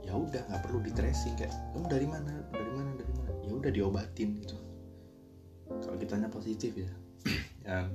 Ya 0.06 0.16
udah 0.18 0.42
nggak 0.50 0.64
perlu 0.66 0.82
di 0.82 0.92
tracing 0.94 1.38
kayak 1.38 1.54
kamu 1.74 1.88
dari 1.90 2.08
mana? 2.10 2.34
Dari 2.50 2.72
mana? 2.74 2.92
Dari 2.98 3.14
mana? 3.14 3.32
Ya 3.46 3.52
udah 3.54 3.72
diobatin 3.72 4.30
gitu. 4.42 4.58
Kalau 5.70 5.98
kitanya 5.98 6.30
positif 6.32 6.74
ya. 6.74 6.92
Dan 7.66 7.94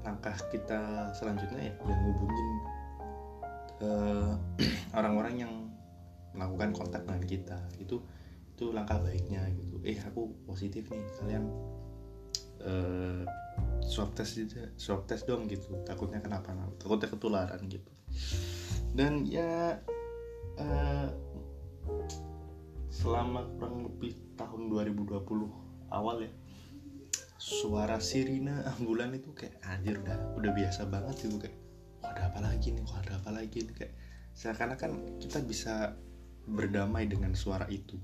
langkah 0.00 0.36
kita 0.48 1.12
selanjutnya 1.12 1.60
ya 1.60 1.74
yang 1.84 2.00
ngubungin 2.08 2.48
uh, 3.84 4.32
orang-orang 4.98 5.34
yang 5.44 5.52
melakukan 6.32 6.72
kontak 6.72 7.02
dengan 7.04 7.24
kita 7.26 7.58
itu 7.76 8.00
itu 8.54 8.64
langkah 8.76 9.00
baiknya 9.00 9.44
gitu. 9.56 9.80
Eh 9.84 9.96
aku 10.00 10.36
positif 10.44 10.88
nih 10.92 11.04
kalian 11.16 11.48
uh, 12.64 13.22
swab 13.84 14.12
test 14.14 14.38
swab 14.76 15.04
test 15.08 15.26
dong 15.26 15.48
gitu. 15.48 15.80
Takutnya 15.84 16.20
kenapa? 16.22 16.52
Takutnya 16.76 17.08
ketularan 17.10 17.60
gitu. 17.66 17.90
Dan 18.94 19.24
ya 19.26 19.78
uh, 20.58 21.08
selama 22.90 23.46
kurang 23.56 23.86
lebih 23.86 24.18
tahun 24.36 24.68
2020 24.68 25.24
awal 25.94 26.26
ya 26.26 26.32
suara 27.40 27.96
sirine 27.96 28.52
ambulan 28.76 29.16
itu 29.16 29.32
kayak 29.32 29.56
anjir 29.64 29.96
udah 30.04 30.36
udah 30.36 30.52
biasa 30.52 30.84
banget 30.92 31.24
gitu 31.24 31.40
kayak 31.40 31.56
kok 32.00 32.10
ada 32.12 32.22
apa 32.28 32.40
lagi 32.44 32.68
nih? 32.76 32.82
Kok 32.84 32.98
ada 33.00 33.12
apa 33.16 33.30
lagi 33.32 33.58
nih? 33.64 33.74
Kayak 33.76 33.94
seakan-akan 34.36 35.20
kita 35.20 35.38
bisa 35.44 35.96
berdamai 36.44 37.08
dengan 37.08 37.32
suara 37.36 37.64
itu 37.68 37.96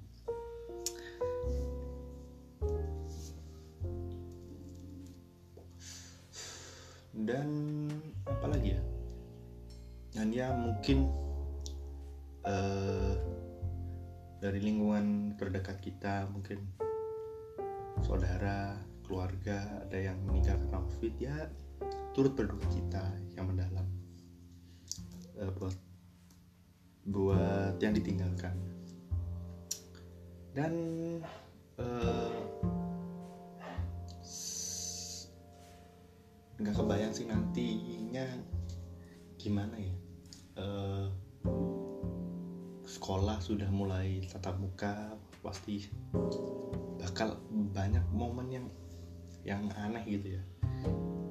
dan 7.24 7.48
apa 8.28 8.46
lagi 8.52 8.76
ya? 8.76 8.82
Dan 10.12 10.28
ya 10.32 10.52
mungkin 10.52 11.08
uh, 12.44 13.14
dari 14.40 14.60
lingkungan 14.60 15.36
terdekat 15.40 15.80
kita 15.80 16.28
mungkin 16.28 16.60
saudara 18.04 18.76
keluarga 19.08 19.86
ada 19.88 19.96
yang 19.96 20.18
meninggal 20.28 20.60
karena 20.60 20.78
covid 20.84 21.14
ya 21.16 21.36
turut 22.12 22.36
berduka 22.36 22.68
kita 22.72 23.04
yang 23.36 23.48
mendalam 23.48 23.86
uh, 25.40 25.50
buat 25.56 25.76
buat 27.06 27.76
yang 27.78 27.94
ditinggalkan. 27.94 28.56
Dan 30.56 30.72
uh, 31.76 32.35
nggak 36.66 36.82
kebayang 36.82 37.14
sih 37.14 37.30
nantinya 37.30 38.26
gimana 39.38 39.78
ya? 39.78 39.94
Uh, 40.58 41.06
sekolah 42.82 43.38
sudah 43.38 43.70
mulai 43.70 44.26
tatap 44.26 44.58
muka 44.58 45.14
pasti 45.46 45.86
bakal 46.98 47.38
banyak 47.70 48.02
momen 48.10 48.50
yang 48.50 48.66
yang 49.46 49.62
aneh 49.78 50.02
gitu 50.10 50.34
ya. 50.34 50.42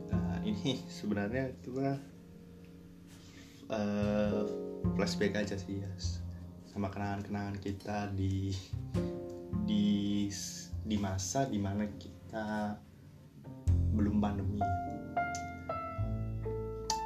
Nah, 0.07 0.39
ini 0.47 0.79
sebenarnya 1.03 1.51
kita 1.59 1.99
uh, 3.75 4.47
flashback 4.95 5.35
aja 5.35 5.59
sih 5.59 5.83
ya 5.83 5.91
sama 6.71 6.87
kenangan-kenangan 6.91 7.59
kita 7.59 8.11
di 8.15 8.55
di 9.67 10.27
di 10.85 10.97
masa 10.99 11.47
di 11.47 11.59
mana 11.59 11.87
kita 11.99 12.75
belum 13.95 14.19
pandemi 14.19 14.59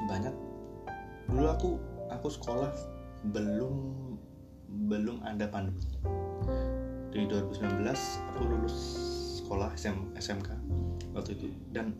banyak. 0.10 0.34
Dulu 1.30 1.46
aku 1.46 1.70
aku 2.10 2.28
sekolah 2.34 2.74
belum 3.30 3.76
belum 4.90 5.22
ada 5.22 5.46
pandemi. 5.46 5.86
Di 7.14 7.26
2019 7.26 7.86
aku 8.34 8.42
lulus 8.46 8.78
sekolah 9.42 9.70
SM, 9.78 10.18
SMK 10.18 10.50
waktu 11.14 11.38
itu. 11.38 11.54
Dan 11.70 11.94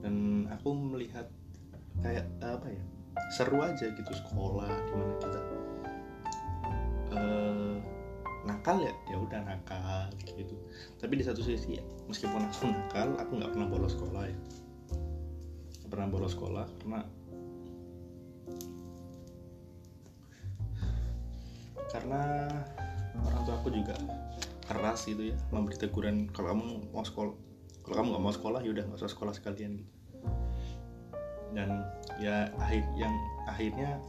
dan 0.00 0.48
aku 0.52 0.72
melihat 0.72 1.28
kayak 2.00 2.28
apa 2.40 2.68
ya 2.68 2.82
seru 3.32 3.60
aja 3.64 3.88
gitu 3.88 4.12
sekolah 4.12 4.68
di 4.68 4.92
mana 4.92 5.14
kita 5.16 5.40
uh, 7.14 7.76
nakal 8.44 8.76
ya 8.84 8.92
ya 9.08 9.16
udah 9.16 9.40
nakal 9.48 10.08
gitu. 10.24 10.56
Tapi 11.00 11.20
di 11.20 11.24
satu 11.24 11.40
sisi 11.40 11.80
meskipun 12.08 12.44
aku 12.44 12.68
nakal 12.68 13.16
aku 13.16 13.32
nggak 13.40 13.52
pernah 13.52 13.68
bolos 13.68 13.96
sekolah 13.96 14.28
ya 14.28 14.36
pernah 15.94 16.10
bolos 16.10 16.34
sekolah 16.34 16.66
karena 16.82 17.06
karena 21.94 22.50
orang 23.22 23.42
tua 23.46 23.54
aku 23.62 23.70
juga 23.70 23.94
keras 24.66 25.06
gitu 25.06 25.30
ya 25.30 25.36
memberi 25.54 25.78
teguran 25.78 26.26
kalau 26.34 26.50
kamu 26.50 26.90
mau 26.90 27.06
sekolah 27.06 27.34
kalau 27.86 27.94
kamu 28.00 28.06
nggak 28.10 28.24
mau 28.26 28.34
sekolah 28.34 28.60
ya 28.66 28.70
udah 28.74 28.84
nggak 28.90 28.98
usah 28.98 29.12
sekolah 29.12 29.30
sekalian 29.36 29.78
gitu. 29.78 29.92
Dan 31.54 31.86
ya 32.18 32.50
akhir 32.58 32.82
yang 32.98 33.14
akhirnya 33.46 34.02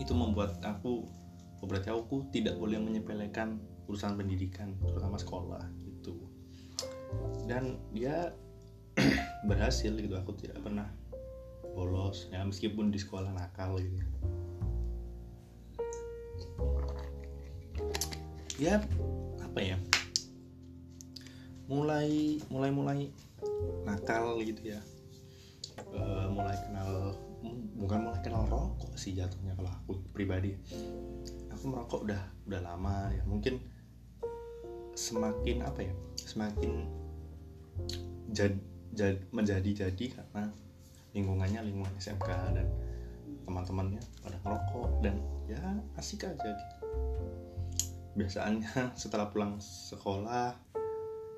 itu 0.00 0.16
membuat 0.16 0.56
aku 0.64 1.04
oh, 1.60 1.66
berarti 1.68 1.92
aku 1.92 2.24
tidak 2.32 2.56
boleh 2.56 2.80
menyepelekan 2.80 3.60
urusan 3.90 4.16
pendidikan 4.16 4.72
terutama 4.80 5.20
sekolah 5.20 5.60
gitu. 5.84 6.16
Dan 7.44 7.76
dia 7.92 8.32
berhasil 9.50 9.92
gitu 9.92 10.16
aku 10.16 10.32
tidak 10.38 10.62
pernah 10.62 10.88
bolos. 11.72 12.28
Ya 12.30 12.44
meskipun 12.44 12.92
di 12.92 12.98
sekolah 13.00 13.32
nakal 13.32 13.80
gitu. 13.80 13.98
Ya 18.60 18.78
apa 19.42 19.60
ya? 19.60 19.76
Mulai 21.66 22.38
mulai 22.52 22.70
mulai 22.70 23.00
nakal 23.82 24.38
gitu 24.44 24.76
ya. 24.76 24.80
E, 25.92 26.00
mulai 26.28 26.56
kenal 26.68 27.16
bukan 27.76 27.98
mulai 28.06 28.20
kenal 28.22 28.46
rokok 28.46 28.94
sih 28.94 29.16
jatuhnya 29.16 29.56
kalau 29.58 29.72
aku 29.72 29.92
pribadi. 30.14 30.54
Aku 31.52 31.72
merokok 31.72 32.06
udah 32.06 32.22
udah 32.46 32.60
lama 32.62 33.10
ya. 33.10 33.24
Mungkin 33.26 33.58
semakin 34.92 35.64
apa 35.64 35.80
ya 35.88 35.94
semakin 36.20 36.86
jad, 38.32 38.54
jad, 38.92 39.16
menjadi 39.32 39.88
jadi 39.88 40.06
karena 40.14 40.52
lingkungannya 41.12 41.60
lingkungan 41.64 41.92
SMK 42.00 42.28
dan 42.56 42.68
teman-temannya 43.44 44.02
pada 44.24 44.36
ngerokok 44.44 44.88
dan 45.04 45.16
ya 45.48 45.60
asik 46.00 46.28
aja 46.28 46.48
gitu. 46.52 46.76
Biasanya 48.16 48.72
setelah 49.00 49.28
pulang 49.28 49.60
sekolah 49.60 50.56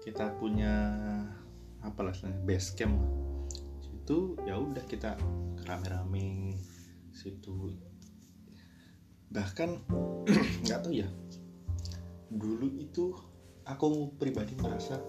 kita 0.04 0.36
punya 0.36 0.74
apa 1.84 2.00
lah 2.00 2.16
base 2.44 2.76
camp 2.76 2.96
situ 3.80 4.36
ya 4.44 4.56
udah 4.60 4.84
kita 4.84 5.16
rame-rame 5.64 6.56
situ 7.12 7.72
bahkan 9.32 9.80
nggak 10.64 10.80
tahu 10.84 10.92
ya 10.92 11.08
dulu 12.28 12.68
itu 12.76 13.16
aku 13.64 14.12
pribadi 14.20 14.52
merasa 14.60 15.00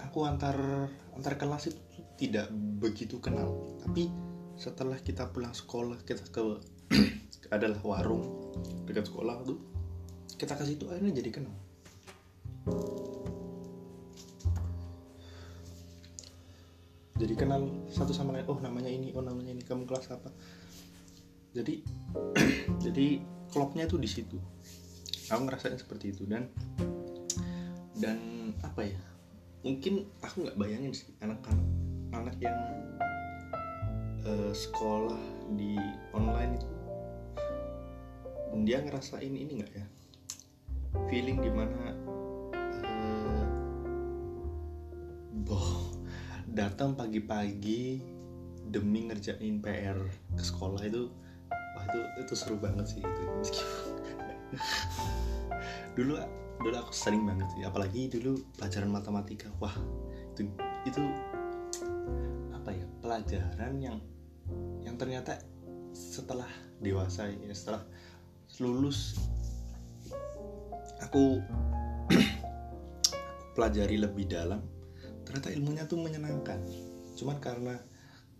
aku 0.00 0.24
antar 0.24 0.56
antar 1.12 1.36
kelas 1.36 1.68
itu 1.68 1.80
tidak 2.20 2.52
begitu 2.52 3.16
kenal. 3.16 3.56
Tapi 3.80 4.12
setelah 4.60 5.00
kita 5.00 5.24
pulang 5.32 5.56
sekolah 5.56 6.04
kita 6.04 6.20
ke 6.28 6.60
adalah 7.56 7.80
warung 7.80 8.52
dekat 8.84 9.08
sekolah 9.08 9.40
tuh 9.48 9.56
kita 10.36 10.52
ke 10.52 10.68
situ 10.68 10.84
akhirnya 10.92 11.16
jadi 11.16 11.30
kenal. 11.32 11.56
Jadi 17.16 17.34
kenal 17.36 17.68
satu 17.88 18.12
sama 18.12 18.36
lain 18.36 18.48
oh 18.48 18.60
namanya 18.60 18.92
ini 18.92 19.16
oh 19.16 19.24
namanya 19.24 19.56
ini 19.56 19.64
kamu 19.64 19.88
kelas 19.88 20.12
apa? 20.12 20.28
Jadi 21.56 21.80
jadi 22.84 23.20
klopnya 23.48 23.88
tuh 23.88 23.96
di 23.96 24.08
situ. 24.08 24.36
Aku 25.32 25.48
ngerasain 25.48 25.80
seperti 25.80 26.12
itu 26.12 26.28
dan 26.28 26.52
dan 27.96 28.20
apa 28.60 28.84
ya? 28.84 29.00
Mungkin 29.64 30.04
aku 30.20 30.48
nggak 30.48 30.56
bayangin 30.56 30.92
sih 30.96 31.12
anak-anak 31.20 31.80
anak 32.14 32.36
yang 32.42 32.58
uh, 34.26 34.52
sekolah 34.52 35.18
di 35.54 35.78
online 36.14 36.58
itu 36.58 36.68
dia 38.66 38.82
ngerasain 38.82 39.30
ini 39.30 39.62
nggak 39.62 39.72
ya? 39.72 39.86
Feeling 41.06 41.38
di 41.38 41.50
mana 41.54 41.94
uh, 42.82 43.46
boh 45.46 45.94
datang 46.50 46.98
pagi-pagi 46.98 48.02
demi 48.66 49.06
ngerjain 49.06 49.62
PR 49.62 49.98
ke 50.34 50.42
sekolah 50.42 50.82
itu 50.82 51.10
wah 51.50 51.84
itu 51.86 52.00
itu 52.26 52.34
seru 52.34 52.58
banget 52.58 52.86
sih 52.90 53.00
itu 53.02 53.22
meskipun 53.38 53.94
dulu 55.96 56.12
dulu 56.60 56.74
aku 56.76 56.92
sering 56.92 57.22
banget 57.26 57.46
sih 57.54 57.62
apalagi 57.62 58.10
dulu 58.10 58.38
pelajaran 58.58 58.90
matematika 58.90 59.46
wah 59.62 59.74
itu 60.34 60.50
itu 60.86 61.02
pelajaran 63.10 63.74
yang 63.82 63.98
yang 64.86 64.94
ternyata 64.94 65.34
setelah 65.90 66.46
dewasa 66.78 67.26
ya 67.26 67.50
setelah 67.50 67.82
lulus 68.62 69.18
aku 71.02 71.42
pelajari 73.58 73.98
lebih 73.98 74.30
dalam 74.30 74.62
ternyata 75.26 75.50
ilmunya 75.50 75.90
tuh 75.90 75.98
menyenangkan. 75.98 76.62
Cuman 77.18 77.42
karena 77.42 77.74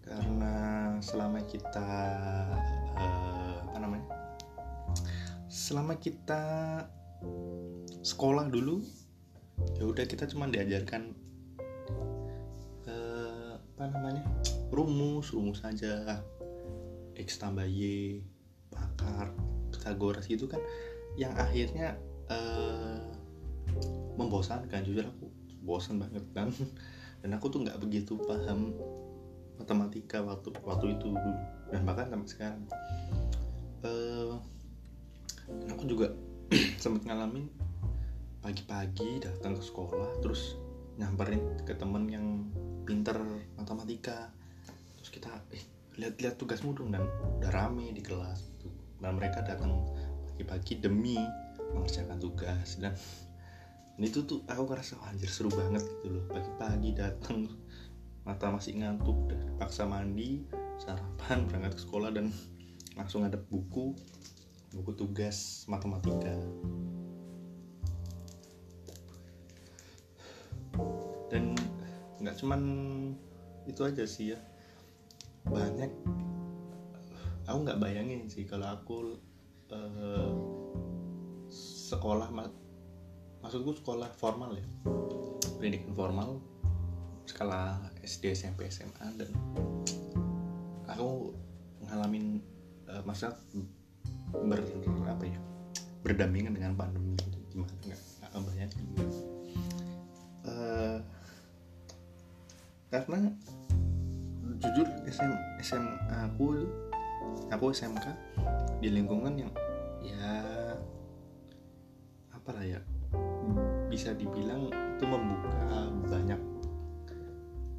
karena 0.06 0.54
selama 1.02 1.42
kita 1.50 1.90
uh, 2.94 3.54
apa 3.66 3.78
namanya 3.78 4.06
selama 5.50 5.98
kita 5.98 6.42
sekolah 8.06 8.46
dulu 8.46 8.87
ya 9.78 9.87
udah 9.87 10.06
kita 10.06 10.30
cuma 10.30 10.46
diajarkan 10.46 11.14
apa 13.80 13.96
namanya? 13.96 14.20
Rumus 14.68 15.32
rumus 15.32 15.64
saja 15.64 16.20
x 17.16 17.40
tambah 17.40 17.64
y 17.64 18.20
bakar 18.68 19.32
Pitagoras 19.72 20.28
itu 20.28 20.44
kan. 20.44 20.60
Yang 21.16 21.32
akhirnya 21.40 21.96
uh, 22.28 23.00
membosankan 24.20 24.84
jujur 24.84 25.08
aku. 25.08 25.32
Bosan 25.64 25.96
banget 25.96 26.20
dan 26.36 26.52
dan 27.24 27.30
aku 27.32 27.48
tuh 27.48 27.64
nggak 27.64 27.80
begitu 27.80 28.20
paham 28.20 28.76
matematika 29.56 30.20
waktu 30.20 30.52
waktu 30.60 31.00
itu 31.00 31.08
dulu 31.16 31.32
dan 31.72 31.80
bahkan 31.88 32.12
sampai 32.12 32.28
sekarang. 32.28 32.62
Uh, 33.80 34.36
dan 35.48 35.72
aku 35.72 35.88
juga 35.88 36.12
sempat 36.84 37.08
ngalamin 37.08 37.48
pagi-pagi 38.44 39.24
datang 39.24 39.56
ke 39.56 39.64
sekolah 39.64 40.20
terus 40.20 40.60
nyamperin 41.00 41.64
ke 41.64 41.72
temen 41.72 42.04
yang 42.12 42.26
pinter 42.84 43.16
matematika. 43.56 44.32
Terus 44.98 45.10
kita 45.12 45.30
eh 45.52 45.64
lihat-lihat 46.00 46.40
tugasmu 46.40 46.72
dong 46.72 46.94
dan 46.94 47.04
udah 47.40 47.50
rame 47.52 47.92
di 47.92 48.00
kelas 48.00 48.46
gitu. 48.56 48.72
dan 49.04 49.16
mereka 49.16 49.44
datang 49.44 49.84
pagi-pagi 50.32 50.80
demi 50.80 51.20
mengerjakan 51.76 52.16
tugas 52.16 52.80
dan 52.80 52.96
itu 54.00 54.24
tuh 54.24 54.40
aku 54.48 54.64
ngerasa 54.64 54.96
oh, 54.96 55.08
anjir 55.12 55.28
seru 55.28 55.52
banget 55.52 55.84
gitu 55.84 56.08
loh. 56.08 56.24
Pagi-pagi 56.32 56.96
datang 56.96 57.44
mata 58.24 58.48
masih 58.48 58.80
ngantuk 58.80 59.28
udah 59.28 59.40
dipaksa 59.52 59.84
mandi 59.84 60.40
sarapan 60.80 61.44
berangkat 61.44 61.76
ke 61.76 61.80
sekolah 61.84 62.08
dan 62.08 62.32
langsung 62.96 63.28
ada 63.28 63.36
buku 63.36 63.92
buku 64.72 64.92
tugas 64.96 65.68
matematika. 65.68 66.32
Dan 71.28 71.54
nggak 72.20 72.37
cuman 72.37 72.62
itu 73.64 73.80
aja 73.85 74.04
sih 74.04 74.37
ya. 74.37 74.40
Banyak 75.48 75.90
aku 77.48 77.59
nggak 77.64 77.80
bayangin 77.80 78.28
sih 78.28 78.44
kalau 78.44 78.68
aku 78.70 79.16
uh, 79.72 80.30
sekolah 81.90 82.28
maksudku 83.40 83.74
sekolah 83.80 84.12
formal 84.14 84.52
ya. 84.54 84.66
Pendidikan 85.56 85.92
formal 85.96 86.40
skala 87.28 87.78
SD 88.04 88.37
SMP 88.37 88.68
SMA 88.68 89.06
dan 89.16 89.30
aku 90.88 91.33
ngalamin 91.88 92.40
uh, 92.88 93.02
masa 93.09 93.37
ber 94.30 94.62
apa 95.09 95.24
ya 95.26 95.38
berdampingan 96.06 96.56
dengan 96.56 96.76
pandemi 96.76 97.16
gimana? 97.50 97.72
Nggak 97.85 98.00
nggak 98.00 98.42
banyak 98.46 98.70
uh, 100.46 100.98
karena 102.90 103.31
jujur. 104.61 104.87
SM 105.07 105.33
SM 105.62 105.85
aku 106.11 106.66
aku 107.48 107.64
SMK 107.70 108.07
di 108.83 108.90
lingkungan 108.90 109.38
yang 109.38 109.53
ya 110.03 110.35
apa 112.35 112.50
lah 112.55 112.64
ya 112.66 112.81
bisa 113.90 114.14
dibilang 114.14 114.70
itu 114.70 115.05
membuka 115.07 115.90
banyak 116.07 116.40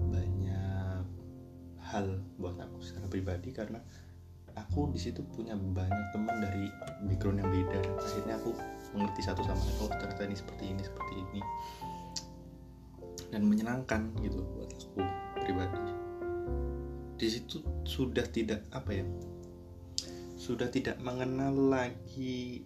banyak 0.09 1.03
hal 1.79 2.07
buat 2.39 2.55
aku 2.55 2.79
secara 2.79 3.07
pribadi. 3.11 3.51
Karena 3.51 3.83
aku 4.55 4.91
di 4.95 4.99
situ 4.99 5.23
punya 5.35 5.55
banyak 5.59 6.07
teman 6.15 6.39
dari 6.39 6.71
background 7.11 7.43
yang 7.43 7.51
beda. 7.51 7.79
Akhirnya 7.99 8.35
aku 8.39 8.51
mengerti 8.95 9.21
satu 9.23 9.43
sama 9.43 9.59
lain 9.63 9.75
oh 9.79 9.87
ternyata 9.87 10.23
ini 10.27 10.35
seperti 10.35 10.63
ini 10.67 10.83
seperti 10.83 11.13
ini 11.15 11.41
dan 13.31 13.47
menyenangkan 13.47 14.11
gitu 14.19 14.43
buat 14.43 14.69
aku 14.75 15.01
pribadi. 15.39 15.79
Di 17.17 17.27
situ 17.31 17.63
sudah 17.87 18.27
tidak 18.27 18.67
apa 18.75 18.91
ya 18.91 19.05
sudah 20.41 20.73
tidak 20.73 20.97
mengenal 20.97 21.53
lagi 21.53 22.65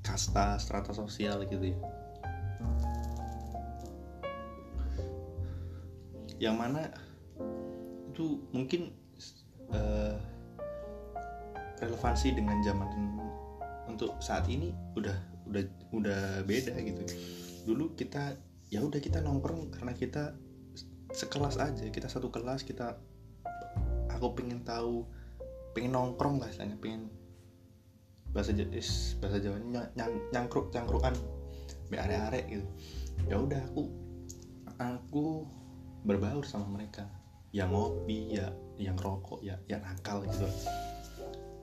kasta 0.00 0.56
strata 0.56 0.96
sosial 0.96 1.44
gitu 1.44 1.70
ya. 1.70 1.78
Yang 6.40 6.56
mana 6.56 6.82
itu 8.08 8.40
mungkin 8.56 8.96
uh, 9.76 10.16
relevansi 11.84 12.32
dengan 12.32 12.58
zaman 12.64 12.88
untuk 13.92 14.16
saat 14.24 14.48
ini 14.48 14.72
udah 14.96 15.14
udah 15.52 15.64
udah 15.92 16.22
beda 16.48 16.80
gitu. 16.80 17.02
Dulu 17.68 17.92
kita 17.92 18.32
ya 18.72 18.80
udah 18.80 18.98
kita 19.04 19.20
nongkrong 19.20 19.68
karena 19.68 19.92
kita 19.92 20.32
sekelas 21.12 21.60
aja 21.60 21.84
kita 21.92 22.08
satu 22.08 22.32
kelas 22.32 22.64
kita 22.64 22.96
aku 24.08 24.32
pengen 24.32 24.64
tahu 24.64 25.04
pengen 25.76 25.92
nongkrong 25.92 26.40
bahasanya 26.40 26.80
pengen 26.80 27.12
bahasa 28.32 28.56
Jawa 28.56 28.72
bahasa 29.20 29.38
Jawa 29.44 29.60
nyang, 29.92 30.12
nyangkruk 30.32 30.72
cangkrukan 30.72 31.12
be 31.92 32.00
are-are 32.00 32.40
gitu. 32.48 32.64
Ya 33.28 33.36
udah 33.36 33.60
aku 33.68 33.92
aku 34.80 35.44
berbaur 36.08 36.42
sama 36.48 36.64
mereka. 36.72 37.04
Yang 37.52 37.76
ngopi 37.76 38.40
ya 38.40 38.48
yang 38.80 38.96
rokok 38.96 39.44
ya 39.44 39.60
yang 39.68 39.84
nakal 39.84 40.24
gitu. 40.24 40.48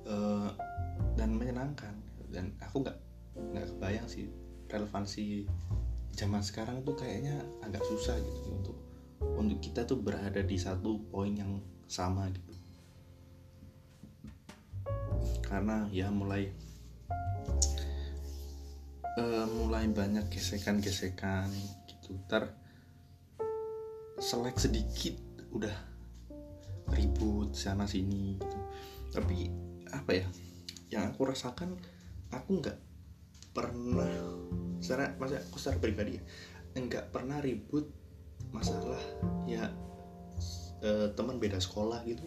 Uh, 0.06 0.54
dan 1.18 1.34
menyenangkan. 1.34 1.98
Dan 2.30 2.54
aku 2.62 2.86
nggak 2.86 2.98
nggak 3.34 3.66
kebayang 3.74 4.06
sih 4.06 4.30
relevansi 4.70 5.50
zaman 6.20 6.44
sekarang 6.44 6.84
tuh 6.84 7.00
kayaknya 7.00 7.40
agak 7.64 7.80
susah 7.88 8.20
gitu 8.20 8.52
untuk 8.52 8.78
untuk 9.40 9.64
kita 9.64 9.88
tuh 9.88 10.04
berada 10.04 10.44
di 10.44 10.60
satu 10.60 11.00
poin 11.08 11.32
yang 11.32 11.64
sama 11.88 12.28
gitu. 12.28 12.54
Karena 15.48 15.88
ya 15.96 16.12
mulai 16.12 16.52
uh, 19.16 19.48
mulai 19.48 19.88
banyak 19.88 20.28
gesekan-gesekan 20.28 21.48
gitu. 21.88 22.20
Ter 22.28 22.52
selek 24.20 24.60
sedikit 24.60 25.16
udah 25.56 25.74
ribut 26.92 27.56
sana 27.56 27.88
sini 27.88 28.36
gitu. 28.36 28.60
Tapi 29.16 29.48
apa 29.96 30.12
ya 30.12 30.28
yang 30.92 31.16
aku 31.16 31.32
rasakan 31.32 31.80
aku 32.36 32.60
nggak 32.60 32.89
pernah 33.52 34.14
secara 34.80 35.16
masa 35.20 35.44
aku 35.44 35.58
secara 35.60 35.82
pribadi 35.82 36.18
ya 36.18 36.24
nggak 36.80 37.12
pernah 37.12 37.42
ribut 37.44 37.90
masalah 38.56 39.02
ya 39.50 39.68
e, 40.80 41.12
teman 41.14 41.38
beda 41.38 41.60
sekolah 41.60 42.02
gitu. 42.08 42.26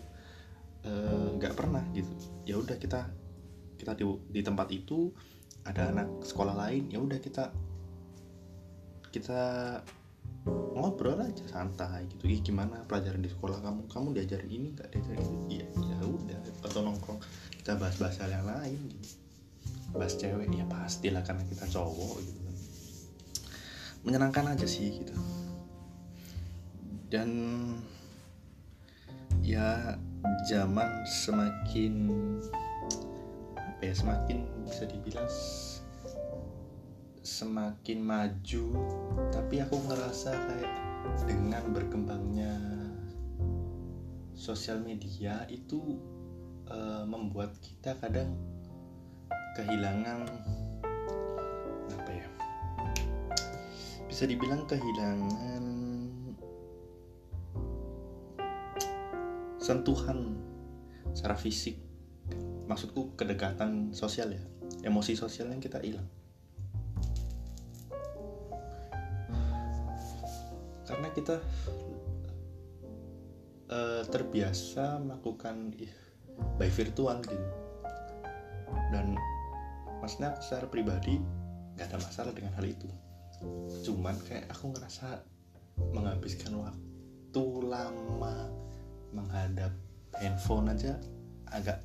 Eh, 0.82 1.28
nggak 1.38 1.54
uh, 1.54 1.58
pernah 1.58 1.84
gitu. 1.94 2.10
Ya 2.42 2.58
udah 2.58 2.74
kita 2.74 3.06
kita 3.78 3.94
di, 3.94 4.02
di 4.34 4.42
tempat 4.42 4.66
itu 4.74 5.14
ada 5.62 5.94
anak 5.94 6.26
sekolah 6.26 6.58
lain 6.58 6.90
ya 6.90 6.98
udah 6.98 7.22
kita 7.22 7.54
kita 9.14 9.42
ngobrol 10.74 11.22
aja 11.22 11.46
santai 11.46 12.10
gitu. 12.10 12.26
Ih, 12.26 12.42
gimana 12.42 12.82
pelajaran 12.90 13.22
di 13.22 13.30
sekolah 13.30 13.62
kamu? 13.62 13.86
Kamu 13.86 14.10
diajarin 14.10 14.50
ini 14.50 14.68
nggak 14.74 14.90
diajarin 14.90 15.22
itu 15.22 15.62
iya 15.62 15.66
ya 15.70 15.98
udah. 16.02 16.40
Atau 16.66 16.82
nongkrong 16.82 17.22
kita 17.62 17.78
bahas-bahas 17.78 18.18
hal 18.18 18.42
yang 18.42 18.46
lain 18.50 18.82
gitu 18.90 19.21
bahas 19.92 20.16
cewek 20.16 20.48
ya 20.50 20.64
pastilah 20.66 21.22
karena 21.22 21.44
kita 21.46 21.68
cowok 21.68 22.16
gitu 22.24 22.40
kan. 22.42 22.56
Menyenangkan 24.02 24.56
aja 24.56 24.66
sih 24.66 25.00
gitu. 25.00 25.14
Dan 27.12 27.28
ya 29.42 29.98
zaman 30.48 31.04
semakin 31.04 32.08
apa 33.58 33.82
ya 33.82 33.94
semakin 33.94 34.46
bisa 34.62 34.86
dibilang 34.86 35.26
semakin 37.22 37.98
maju 37.98 38.66
tapi 39.34 39.58
aku 39.58 39.76
ngerasa 39.90 40.30
kayak 40.30 40.74
dengan 41.26 41.64
berkembangnya 41.74 42.54
sosial 44.38 44.82
media 44.82 45.42
itu 45.50 45.98
uh, 46.70 47.02
membuat 47.06 47.54
kita 47.58 47.98
kadang 47.98 48.34
kehilangan 49.52 50.24
apa 51.92 52.10
ya 52.10 52.28
bisa 54.08 54.24
dibilang 54.24 54.64
kehilangan 54.64 55.64
sentuhan 59.62 60.34
secara 61.14 61.38
fisik. 61.38 61.78
Maksudku 62.66 63.14
kedekatan 63.14 63.94
sosial 63.94 64.34
ya 64.34 64.42
emosi 64.82 65.14
sosial 65.14 65.54
yang 65.54 65.62
kita 65.62 65.78
hilang. 65.78 66.08
Karena 70.82 71.08
kita 71.14 71.38
uh, 73.70 74.02
terbiasa 74.10 74.98
melakukan 75.00 75.72
ih, 75.78 75.94
by 76.58 76.68
virtual 76.68 77.22
gitu. 77.22 77.48
Dan 78.92 79.16
maksudnya 80.02 80.34
secara 80.42 80.66
pribadi 80.66 81.22
nggak 81.78 81.86
ada 81.86 81.98
masalah 82.02 82.32
dengan 82.34 82.52
hal 82.58 82.66
itu. 82.66 82.90
Cuman 83.86 84.18
kayak 84.26 84.50
aku 84.50 84.74
ngerasa 84.74 85.22
menghabiskan 85.94 86.52
waktu 86.58 87.44
lama 87.64 88.50
menghadap 89.14 89.72
handphone 90.18 90.68
aja 90.74 90.98
agak 91.48 91.80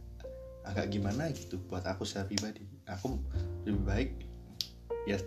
agak 0.68 0.92
gimana 0.92 1.32
gitu 1.32 1.62
buat 1.70 1.86
aku 1.86 2.04
secara 2.04 2.26
pribadi. 2.28 2.66
Aku 2.90 3.22
lebih 3.64 3.84
baik 3.86 4.10
ya 5.06 5.22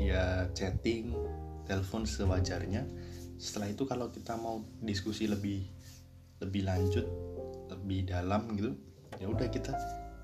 ya 0.00 0.48
chatting 0.56 1.12
telepon 1.68 2.08
sewajarnya. 2.08 2.88
Setelah 3.36 3.68
itu 3.68 3.84
kalau 3.84 4.08
kita 4.08 4.34
mau 4.40 4.64
diskusi 4.82 5.28
lebih 5.28 5.68
lebih 6.40 6.64
lanjut 6.64 7.04
lebih 7.70 8.08
dalam 8.08 8.48
gitu 8.56 8.74
ya 9.20 9.28
udah 9.28 9.48
kita 9.52 9.76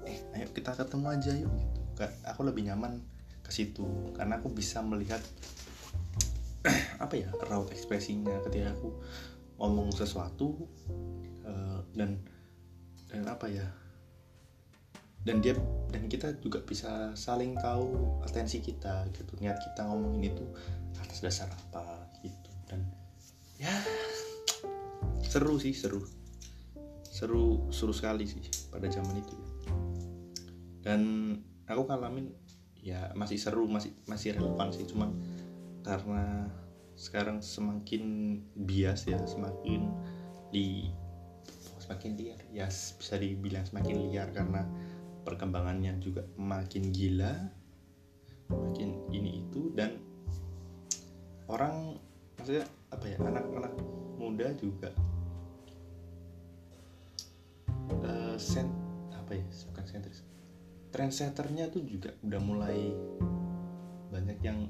eh 0.09 0.19
ayo 0.39 0.49
kita 0.57 0.73
ketemu 0.73 1.07
aja 1.13 1.33
yuk 1.37 1.53
gitu 1.53 1.76
aku 2.05 2.41
lebih 2.45 2.69
nyaman 2.69 3.01
ke 3.41 3.51
situ. 3.53 3.87
Karena 4.13 4.37
aku 4.37 4.53
bisa 4.53 4.85
melihat 4.85 5.21
apa 7.05 7.15
ya 7.15 7.31
raut 7.47 7.71
ekspresinya 7.73 8.43
ketika 8.49 8.75
aku 8.75 8.91
ngomong 9.57 9.89
sesuatu 9.95 10.69
uh, 11.47 11.81
dan 11.97 12.21
dan 13.09 13.23
apa 13.25 13.47
ya 13.49 13.65
dan 15.25 15.41
dia 15.41 15.57
dan 15.91 16.07
kita 16.07 16.37
juga 16.39 16.63
bisa 16.63 17.15
saling 17.17 17.57
tahu 17.57 18.21
atensi 18.27 18.61
kita 18.61 19.09
gitu. 19.15 19.33
Niat 19.41 19.59
kita 19.63 19.89
ngomongin 19.89 20.35
itu 20.35 20.45
atas 21.01 21.23
dasar 21.25 21.49
apa 21.51 22.11
gitu. 22.21 22.51
Dan 22.69 22.85
ya 23.57 23.73
seru 25.25 25.57
sih 25.57 25.73
seru. 25.73 26.05
Seru 27.07 27.73
seru 27.73 27.97
sekali 27.97 28.29
sih 28.29 28.45
pada 28.69 28.93
zaman 28.93 29.17
itu 29.17 29.57
dan 30.87 31.03
aku 31.67 31.83
ngalamin 31.87 32.31
ya 32.79 33.11
masih 33.19 33.39
seru 33.39 33.67
masih 33.67 33.91
masih 34.07 34.39
relevan 34.39 34.71
sih 34.71 34.87
cuman 34.87 35.11
karena 35.83 36.47
sekarang 36.97 37.45
semakin 37.45 38.39
bias 38.57 39.11
ya 39.11 39.21
semakin 39.27 39.91
di 40.55 40.89
semakin 41.87 42.19
liar. 42.19 42.41
Ya 42.51 42.67
bisa 42.71 43.15
dibilang 43.15 43.63
semakin 43.63 44.11
liar 44.11 44.31
karena 44.35 44.67
perkembangannya 45.23 45.99
juga 46.03 46.23
makin 46.39 46.95
gila 46.95 47.35
makin 48.47 49.03
ini 49.11 49.43
itu 49.43 49.75
dan 49.75 49.99
orang 51.51 51.99
maksudnya 52.39 52.67
apa 52.95 53.05
ya 53.11 53.19
anak-anak 53.19 53.75
muda 54.23 54.55
juga 54.55 54.95
uh, 58.07 58.39
sen 58.39 58.71
apa 59.11 59.35
ya 59.35 59.43
bukan 59.75 59.85
sentris 59.87 60.23
trendsetternya 60.97 61.69
tuh 61.69 61.85
juga 61.85 62.17
udah 62.25 62.41
mulai 62.41 62.89
banyak 64.09 64.41
yang 64.41 64.65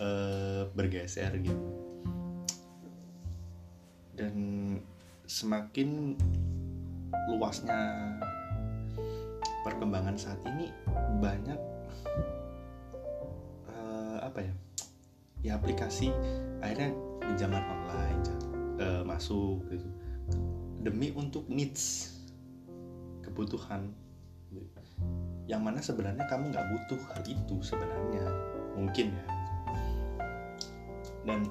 uh, 0.00 0.64
bergeser 0.72 1.36
gitu. 1.36 1.68
Dan 4.16 4.34
semakin 5.28 6.16
luasnya 7.28 8.16
perkembangan 9.68 10.16
saat 10.16 10.40
ini 10.48 10.72
banyak 11.20 11.60
uh, 13.68 14.16
apa 14.24 14.48
ya 14.48 14.54
ya 15.44 15.52
aplikasi 15.60 16.08
akhirnya 16.64 16.88
di 17.20 17.34
zaman 17.36 17.60
online 17.60 18.20
uh, 18.80 19.04
masuk 19.04 19.60
gitu. 19.68 19.88
Demi 20.80 21.12
untuk 21.12 21.44
needs 21.52 22.16
kebutuhan 23.20 23.92
yang 25.50 25.62
mana 25.62 25.82
sebenarnya 25.82 26.24
kamu 26.30 26.54
nggak 26.54 26.66
butuh 26.70 27.00
hal 27.12 27.22
itu 27.26 27.56
sebenarnya. 27.60 28.24
Mungkin 28.78 29.06
ya. 29.12 29.24
Dan 31.22 31.46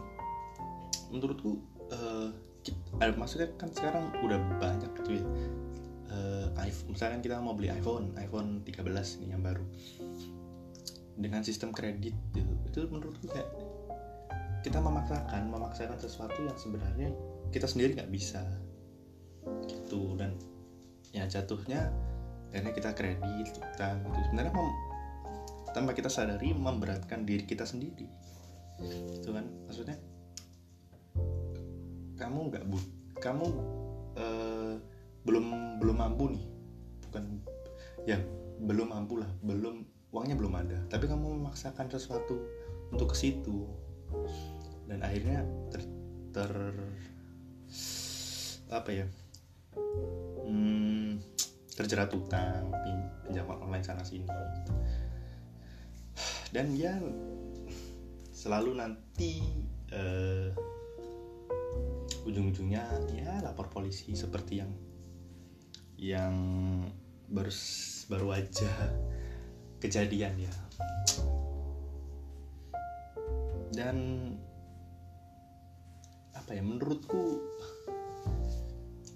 menurutku 1.11 1.59
uh, 1.91 2.31
kita, 2.63 2.79
uh, 2.97 3.15
maksudnya 3.19 3.51
kan 3.59 3.69
sekarang 3.71 4.09
udah 4.23 4.39
banyak 4.59 4.91
gitu 5.03 5.19
ya. 5.19 5.25
Uh, 6.11 6.47
iPhone 6.59 6.91
misalkan 6.91 7.23
kita 7.23 7.39
mau 7.39 7.55
beli 7.55 7.71
iPhone 7.71 8.11
iPhone 8.19 8.63
13 8.63 9.21
nih 9.23 9.29
yang 9.35 9.43
baru. 9.43 9.63
Dengan 11.19 11.43
sistem 11.43 11.75
kredit 11.75 12.15
gitu 12.33 12.51
itu 12.67 12.79
menurutku 12.87 13.27
kayak 13.27 13.47
kita 14.61 14.77
memaksakan 14.79 15.51
memaksakan 15.51 15.97
sesuatu 15.99 16.39
yang 16.41 16.57
sebenarnya 16.57 17.11
kita 17.51 17.67
sendiri 17.67 17.99
nggak 17.99 18.11
bisa. 18.11 18.41
Gitu 19.67 20.15
dan 20.15 20.35
ya 21.11 21.27
jatuhnya 21.27 21.91
karena 22.51 22.69
kita 22.75 22.91
kredit 22.91 23.55
utang 23.57 24.03
gitu. 24.03 24.19
Sebenarnya 24.29 24.53
mem, 24.53 24.69
tanpa 25.71 25.91
kita 25.95 26.11
sadari 26.11 26.51
memberatkan 26.51 27.23
diri 27.23 27.47
kita 27.47 27.63
sendiri. 27.63 28.07
Gitu 29.17 29.31
kan? 29.31 29.47
Maksudnya 29.67 29.97
kamu 32.19 32.39
nggak 32.53 32.63
bu 32.69 32.77
kamu 33.17 33.45
uh, 34.19 34.75
belum 35.23 35.79
belum 35.79 35.97
mampu 35.97 36.23
nih. 36.37 36.45
Bukan 37.07 37.23
ya 38.05 38.19
belum 38.61 38.93
mampu 38.93 39.23
lah 39.23 39.29
belum 39.41 39.87
uangnya 40.11 40.35
belum 40.35 40.53
ada. 40.59 40.77
Tapi 40.91 41.07
kamu 41.07 41.39
memaksakan 41.41 41.87
sesuatu 41.87 42.35
untuk 42.91 43.15
ke 43.15 43.17
situ. 43.17 43.65
Dan 44.91 45.07
akhirnya 45.07 45.47
ter, 45.71 45.87
ter 46.35 46.51
apa 48.67 48.89
ya? 48.91 49.07
Hmm, 50.47 50.80
terjerat 51.75 52.11
utang 52.11 52.71
pinjaman 53.25 53.57
online 53.63 53.85
sana 53.85 54.03
sini. 54.03 54.27
Dan 56.51 56.75
ya 56.75 56.99
selalu 58.35 58.75
nanti 58.75 59.39
uh, 59.95 60.51
ujung-ujungnya 62.27 62.83
ya 63.15 63.39
lapor 63.39 63.71
polisi 63.71 64.13
seperti 64.13 64.59
yang 64.59 64.71
yang 65.95 66.35
baru 67.31 67.53
baru 68.11 68.27
aja 68.35 68.71
kejadian 69.79 70.35
ya. 70.43 70.53
Dan 73.71 73.97
apa 76.35 76.51
ya 76.51 76.61
menurutku 76.67 77.39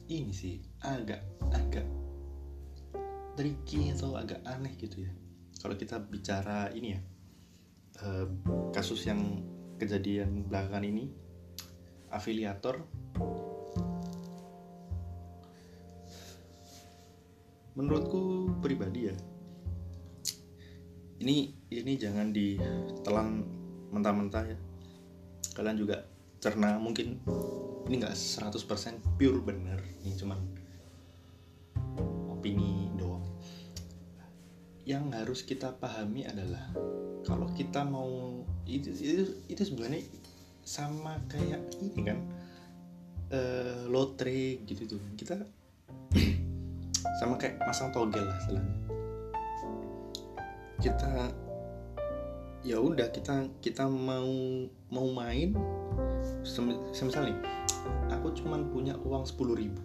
ini 0.08 0.32
sih 0.32 0.62
agak 0.80 1.20
agak 1.52 1.84
tricky 3.36 3.92
atau 3.92 4.16
agak 4.16 4.42
aneh 4.48 4.74
gitu 4.80 5.04
ya. 5.04 5.14
Kalau 5.60 5.76
kita 5.76 6.00
bicara 6.00 6.72
ini 6.72 6.96
ya 6.96 7.02
uh, 8.04 8.28
kasus 8.72 9.06
yang 9.08 9.44
kejadian 9.78 10.48
belakangan 10.48 10.88
ini 10.88 11.12
afiliator. 12.10 12.82
Menurutku 17.76 18.56
pribadi 18.64 19.12
ya 19.12 19.16
ini 21.20 21.56
ini 21.72 21.94
jangan 21.96 22.32
ditelan 22.32 23.44
mentah-mentah 23.92 24.46
ya. 24.48 24.58
Kalian 25.56 25.78
juga 25.80 26.04
cerna 26.44 26.78
mungkin 26.78 27.24
ini 27.90 27.96
nggak 28.02 28.14
100% 28.14 29.18
pure 29.18 29.42
bener 29.42 29.82
ini 30.06 30.14
cuman 30.14 30.40
opini 32.30 32.85
yang 34.86 35.10
harus 35.10 35.42
kita 35.42 35.74
pahami 35.82 36.30
adalah 36.30 36.62
kalau 37.26 37.50
kita 37.58 37.82
mau 37.82 38.46
itu 38.70 38.94
itu, 38.94 39.24
itu 39.50 39.62
sebenarnya 39.66 40.06
sama 40.62 41.18
kayak 41.26 41.58
ini 41.82 42.02
kan 42.06 42.22
uh, 43.34 43.90
lotre 43.90 44.62
gitu 44.70 44.86
tuh. 44.86 45.02
Kita 45.18 45.42
sama 47.20 47.42
kayak 47.42 47.58
masang 47.66 47.90
togel 47.90 48.30
lah 48.30 48.38
istilahnya. 48.46 48.78
Kita 50.78 51.34
ya 52.62 52.78
udah 52.78 53.10
kita 53.10 53.50
kita 53.66 53.90
mau 53.90 54.30
mau 54.94 55.08
main 55.10 55.54
semisal 56.94 57.30
nih 57.30 57.38
aku 58.10 58.34
cuman 58.38 58.70
punya 58.70 58.94
uang 59.02 59.26
sepuluh 59.26 59.58
ribu. 59.58 59.82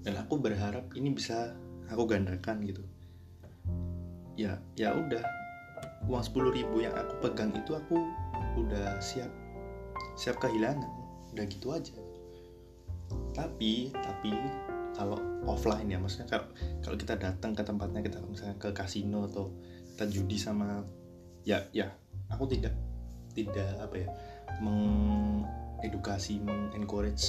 Dan 0.00 0.16
aku 0.16 0.40
berharap 0.40 0.88
ini 0.96 1.12
bisa 1.12 1.52
aku 1.92 2.08
gandakan 2.08 2.64
gitu 2.64 2.80
ya 4.40 4.52
ya 4.80 4.96
udah. 4.96 5.20
Uang 6.08 6.24
sepuluh 6.24 6.48
ribu 6.48 6.80
yang 6.80 6.96
aku 6.96 7.28
pegang 7.28 7.52
itu 7.52 7.76
aku 7.76 8.00
udah 8.56 8.96
siap 9.04 9.28
siap 10.16 10.40
kehilangan. 10.40 10.88
Udah 11.36 11.44
gitu 11.44 11.76
aja. 11.76 11.92
Tapi 13.36 13.92
tapi 13.92 14.32
kalau 14.96 15.20
offline 15.44 15.86
ya 15.92 16.00
maksudnya 16.00 16.26
kalau 16.26 16.48
kalau 16.80 16.96
kita 16.96 17.14
datang 17.20 17.52
ke 17.52 17.62
tempatnya 17.62 18.00
kita 18.00 18.18
misalnya 18.24 18.56
ke 18.58 18.72
kasino 18.72 19.28
atau 19.28 19.52
kita 19.94 20.08
judi 20.08 20.36
sama 20.40 20.82
ya 21.44 21.62
ya 21.70 21.92
aku 22.32 22.48
tidak 22.48 22.74
tidak 23.36 23.70
apa 23.78 23.96
ya 23.96 24.08
mengedukasi 24.58 26.42
mengencourage 26.42 27.28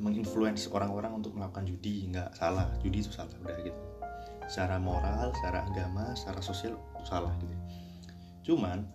menginfluence 0.00 0.66
orang-orang 0.72 1.20
untuk 1.20 1.36
melakukan 1.36 1.68
judi. 1.68 2.08
Nggak 2.08 2.38
salah 2.38 2.70
judi 2.80 3.04
itu 3.04 3.12
salah 3.12 3.34
udah 3.44 3.58
gitu 3.60 3.91
secara 4.46 4.78
moral 4.78 5.34
secara 5.36 5.66
agama 5.66 6.14
secara 6.14 6.40
sosial 6.42 6.74
salah 7.02 7.34
gitu 7.42 7.54
cuman 8.52 8.86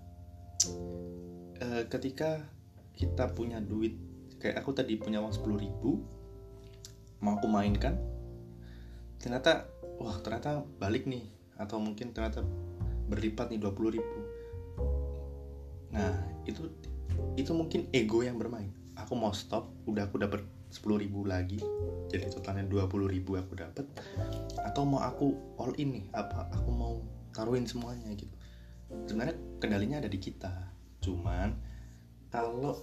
e, 1.59 1.67
ketika 1.87 2.43
kita 2.95 3.31
punya 3.31 3.59
duit 3.63 3.95
kayak 4.39 4.63
aku 4.63 4.75
tadi 4.75 4.99
punya 4.99 5.23
uang 5.23 5.35
sepuluh 5.35 5.59
ribu 5.59 6.03
mau 7.23 7.39
aku 7.39 7.47
mainkan 7.49 7.95
ternyata 9.17 9.67
wah 9.97 10.17
ternyata 10.21 10.61
balik 10.77 11.09
nih 11.09 11.25
atau 11.57 11.81
mungkin 11.81 12.13
ternyata 12.13 12.45
berlipat 13.07 13.49
nih 13.49 13.59
20 13.59 13.95
ribu. 13.97 14.17
Nah 15.95 16.13
itu 16.45 16.69
itu 17.39 17.51
mungkin 17.55 17.89
ego 17.95 18.21
yang 18.21 18.37
bermain. 18.37 18.69
Aku 18.97 19.17
mau 19.17 19.33
stop 19.33 19.71
udah 19.89 20.05
aku 20.05 20.21
dapat 20.21 20.41
10 20.67 21.03
ribu 21.03 21.23
lagi 21.23 21.59
jadi 22.11 22.27
totalnya 22.31 22.67
20 22.67 23.07
ribu 23.07 23.39
aku 23.39 23.55
dapat 23.55 23.87
atau 24.63 24.83
mau 24.83 25.03
aku 25.03 25.55
all 25.59 25.71
in 25.79 25.95
nih 25.95 26.05
apa 26.11 26.51
aku 26.51 26.69
mau 26.71 27.03
taruhin 27.31 27.69
semuanya 27.69 28.09
gitu. 28.17 28.33
Sebenarnya 29.05 29.37
kendalinya 29.61 29.97
ada 30.01 30.09
di 30.09 30.17
kita 30.17 30.51
cuman 31.03 31.53
kalau 32.33 32.73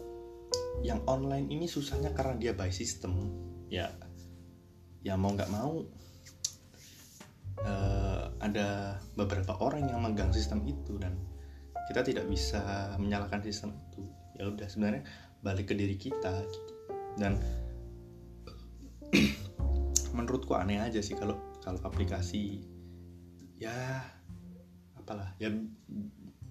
yang 0.86 1.02
online 1.10 1.50
ini 1.50 1.66
susahnya 1.66 2.14
karena 2.14 2.38
dia 2.38 2.52
by 2.54 2.70
system 2.70 3.34
ya 3.66 3.90
ya 5.02 5.18
mau 5.18 5.34
nggak 5.34 5.50
mau 5.50 5.82
uh, 7.64 8.24
ada 8.38 8.98
beberapa 9.18 9.58
orang 9.60 9.90
yang 9.90 10.00
megang 10.00 10.30
sistem 10.30 10.62
itu 10.64 10.96
dan 11.00 11.16
kita 11.90 12.00
tidak 12.00 12.24
bisa 12.30 12.94
menyalahkan 12.96 13.44
sistem 13.44 13.76
itu. 13.92 14.02
Ya 14.40 14.48
udah 14.48 14.66
sebenarnya 14.68 15.04
balik 15.44 15.72
ke 15.72 15.74
diri 15.76 16.00
kita 16.00 16.44
dan 17.20 17.36
menurutku 20.14 20.54
aneh 20.54 20.78
aja 20.78 21.02
sih 21.02 21.18
kalau 21.18 21.36
kalau 21.60 21.82
aplikasi 21.82 22.62
ya 23.58 23.74
apalah 24.94 25.34
ya 25.42 25.50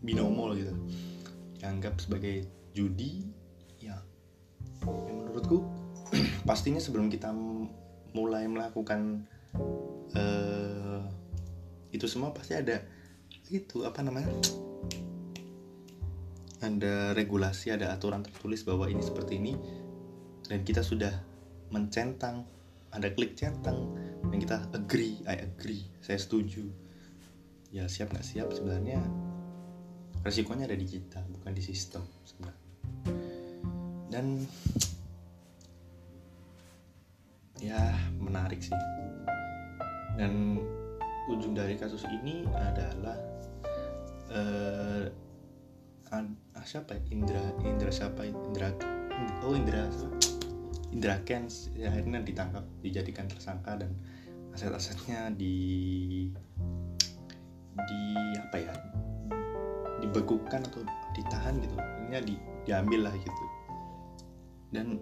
binomo 0.03 0.51
gitu. 0.53 0.75
Dianggap 1.57 1.95
sebagai 2.03 2.43
judi 2.75 3.31
ya, 3.79 3.95
ya 4.83 5.11
menurutku 5.15 5.63
pastinya 6.49 6.83
sebelum 6.83 7.07
kita 7.07 7.31
mulai 8.13 8.45
melakukan 8.45 9.25
uh, 10.13 11.01
itu 11.95 12.05
semua 12.05 12.35
pasti 12.35 12.57
ada 12.57 12.83
itu 13.49 13.85
apa 13.85 14.01
namanya 14.01 14.29
ada 16.63 17.11
regulasi 17.11 17.75
ada 17.75 17.91
aturan 17.91 18.23
tertulis 18.23 18.63
bahwa 18.63 18.87
ini 18.87 19.03
seperti 19.03 19.37
ini 19.37 19.53
dan 20.47 20.63
kita 20.63 20.81
sudah 20.81 21.11
mencentang 21.69 22.47
ada 22.93 23.09
klik 23.09 23.33
centang 23.33 23.89
dan 24.29 24.37
kita 24.37 24.57
agree 24.77 25.19
I 25.25 25.41
agree 25.41 25.83
saya 25.99 26.21
setuju. 26.21 26.65
Ya 27.73 27.89
siap 27.89 28.13
nggak 28.13 28.25
siap 28.25 28.53
sebenarnya 28.53 29.01
resikonya 30.21 30.69
ada 30.69 30.77
di 30.77 30.85
kita 30.85 31.19
bukan 31.33 31.51
di 31.57 31.63
sistem 31.65 32.05
sebenarnya. 32.23 32.63
Dan 34.13 34.25
ya 37.57 37.81
menarik 38.21 38.61
sih. 38.61 38.77
Dan 40.13 40.61
ujung 41.33 41.57
dari 41.57 41.73
kasus 41.73 42.05
ini 42.05 42.45
adalah 42.53 43.17
uh, 44.29 45.05
ah, 46.13 46.65
siapa 46.65 46.93
ya? 46.93 47.01
Indra 47.09 47.43
Indra 47.65 47.89
siapa 47.89 48.21
Indra 48.27 48.69
oh 49.41 49.57
Indra 49.57 49.89
Indra 50.93 51.17
Kens 51.25 51.73
ya, 51.73 51.89
akhirnya 51.89 52.21
ditangkap 52.21 52.61
dijadikan 52.85 53.25
tersangka 53.25 53.81
dan 53.81 53.97
aset-asetnya 54.53 55.33
di 55.33 55.57
di 57.73 58.01
apa 58.37 58.57
ya 58.61 58.73
dibekukan 60.05 60.61
atau 60.69 60.85
ditahan 61.17 61.57
gitu. 61.57 61.73
Ini 61.81 62.21
di, 62.21 62.35
diambil 62.69 63.09
lah 63.09 63.15
gitu. 63.17 63.45
Dan 64.69 65.01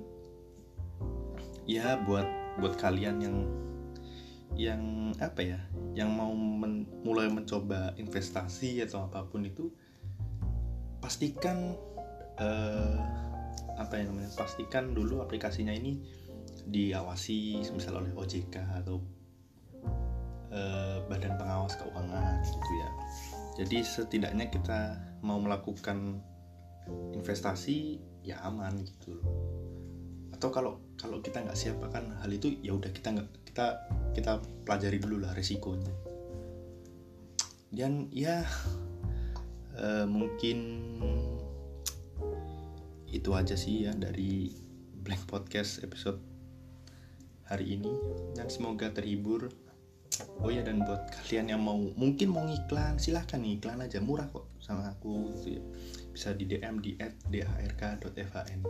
ya 1.68 2.00
buat 2.08 2.26
buat 2.64 2.80
kalian 2.80 3.20
yang 3.20 3.38
yang 4.56 4.84
apa 5.20 5.44
ya 5.44 5.60
yang 5.96 6.12
mau 6.12 6.32
men, 6.32 6.88
mulai 7.04 7.28
mencoba 7.28 7.96
investasi 8.00 8.84
atau 8.84 9.08
apa 9.08 9.28
pun 9.28 9.44
itu 9.44 9.72
pastikan 11.00 11.76
uh, 12.40 13.31
apa 13.78 13.98
yang 13.98 14.14
namanya 14.14 14.32
pastikan 14.38 14.94
dulu 14.94 15.24
aplikasinya 15.24 15.74
ini 15.74 16.00
diawasi 16.70 17.66
misal 17.74 18.00
oleh 18.04 18.14
OJK 18.14 18.86
atau 18.86 19.02
uh, 20.54 20.98
Badan 21.10 21.36
Pengawas 21.36 21.76
Keuangan 21.80 22.46
gitu 22.46 22.72
ya. 22.78 22.90
Jadi 23.62 23.78
setidaknya 23.84 24.48
kita 24.48 24.96
mau 25.26 25.42
melakukan 25.42 26.22
investasi 27.18 28.00
ya 28.22 28.40
aman 28.46 28.86
gitu 28.86 29.18
loh. 29.18 29.28
Atau 30.32 30.54
kalau 30.54 30.80
kalau 30.96 31.20
kita 31.20 31.42
nggak 31.42 31.58
siap 31.58 31.82
akan 31.82 32.22
hal 32.22 32.30
itu 32.30 32.62
ya 32.62 32.78
udah 32.78 32.94
kita 32.94 33.14
nggak 33.14 33.30
kita 33.52 33.66
kita 34.14 34.32
pelajari 34.64 34.98
dulu 35.02 35.26
lah 35.26 35.34
resikonya 35.34 36.12
dan 37.72 38.12
ya 38.12 38.44
uh, 39.80 40.04
mungkin 40.04 40.60
itu 43.12 43.36
aja 43.36 43.60
sih 43.60 43.86
ya 43.86 43.92
dari 43.92 44.56
Blank 45.04 45.28
Podcast 45.28 45.84
episode 45.84 46.18
hari 47.52 47.76
ini. 47.76 47.92
Dan 48.32 48.48
semoga 48.48 48.88
terhibur. 48.96 49.52
Oh 50.40 50.52
ya 50.52 50.64
dan 50.64 50.84
buat 50.84 51.12
kalian 51.12 51.56
yang 51.56 51.62
mau 51.64 51.76
mungkin 51.96 52.32
mau 52.32 52.48
ngiklan 52.48 53.00
silahkan 53.00 53.44
nih 53.44 53.60
iklan 53.60 53.84
aja. 53.84 54.00
Murah 54.00 54.32
kok 54.32 54.48
sama 54.64 54.88
aku 54.92 55.36
gitu 55.40 55.60
ya. 55.60 55.64
bisa 56.12 56.36
di 56.36 56.44
DM 56.44 56.84
di 56.84 57.00
@dark.fhn 57.00 58.62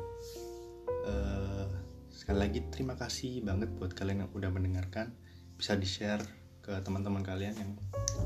uh, 1.10 1.66
sekali 2.14 2.38
lagi 2.38 2.60
terima 2.70 2.94
kasih 2.94 3.42
banget 3.42 3.74
buat 3.82 3.98
kalian 3.98 4.26
yang 4.26 4.32
udah 4.34 4.50
mendengarkan. 4.54 5.14
Bisa 5.58 5.74
di 5.74 5.90
share 5.90 6.22
ke 6.62 6.74
teman-teman 6.86 7.26
kalian 7.26 7.58
yang 7.58 7.72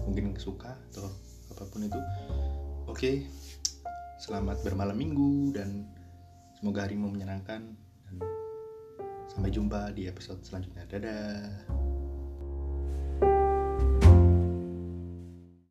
mungkin 0.04 0.36
suka 0.36 0.76
atau 0.92 1.08
apa 1.56 1.64
pun 1.72 1.88
itu. 1.88 2.00
Oke 2.92 3.26
selamat 4.16 4.64
bermalam 4.64 4.96
minggu 4.96 5.52
dan 5.56 5.88
semoga 6.56 6.88
harimu 6.88 7.12
menyenangkan 7.12 7.76
dan 8.08 8.16
sampai 9.28 9.52
jumpa 9.52 9.92
di 9.92 10.08
episode 10.08 10.40
selanjutnya. 10.42 10.88
Dadah 10.88 11.24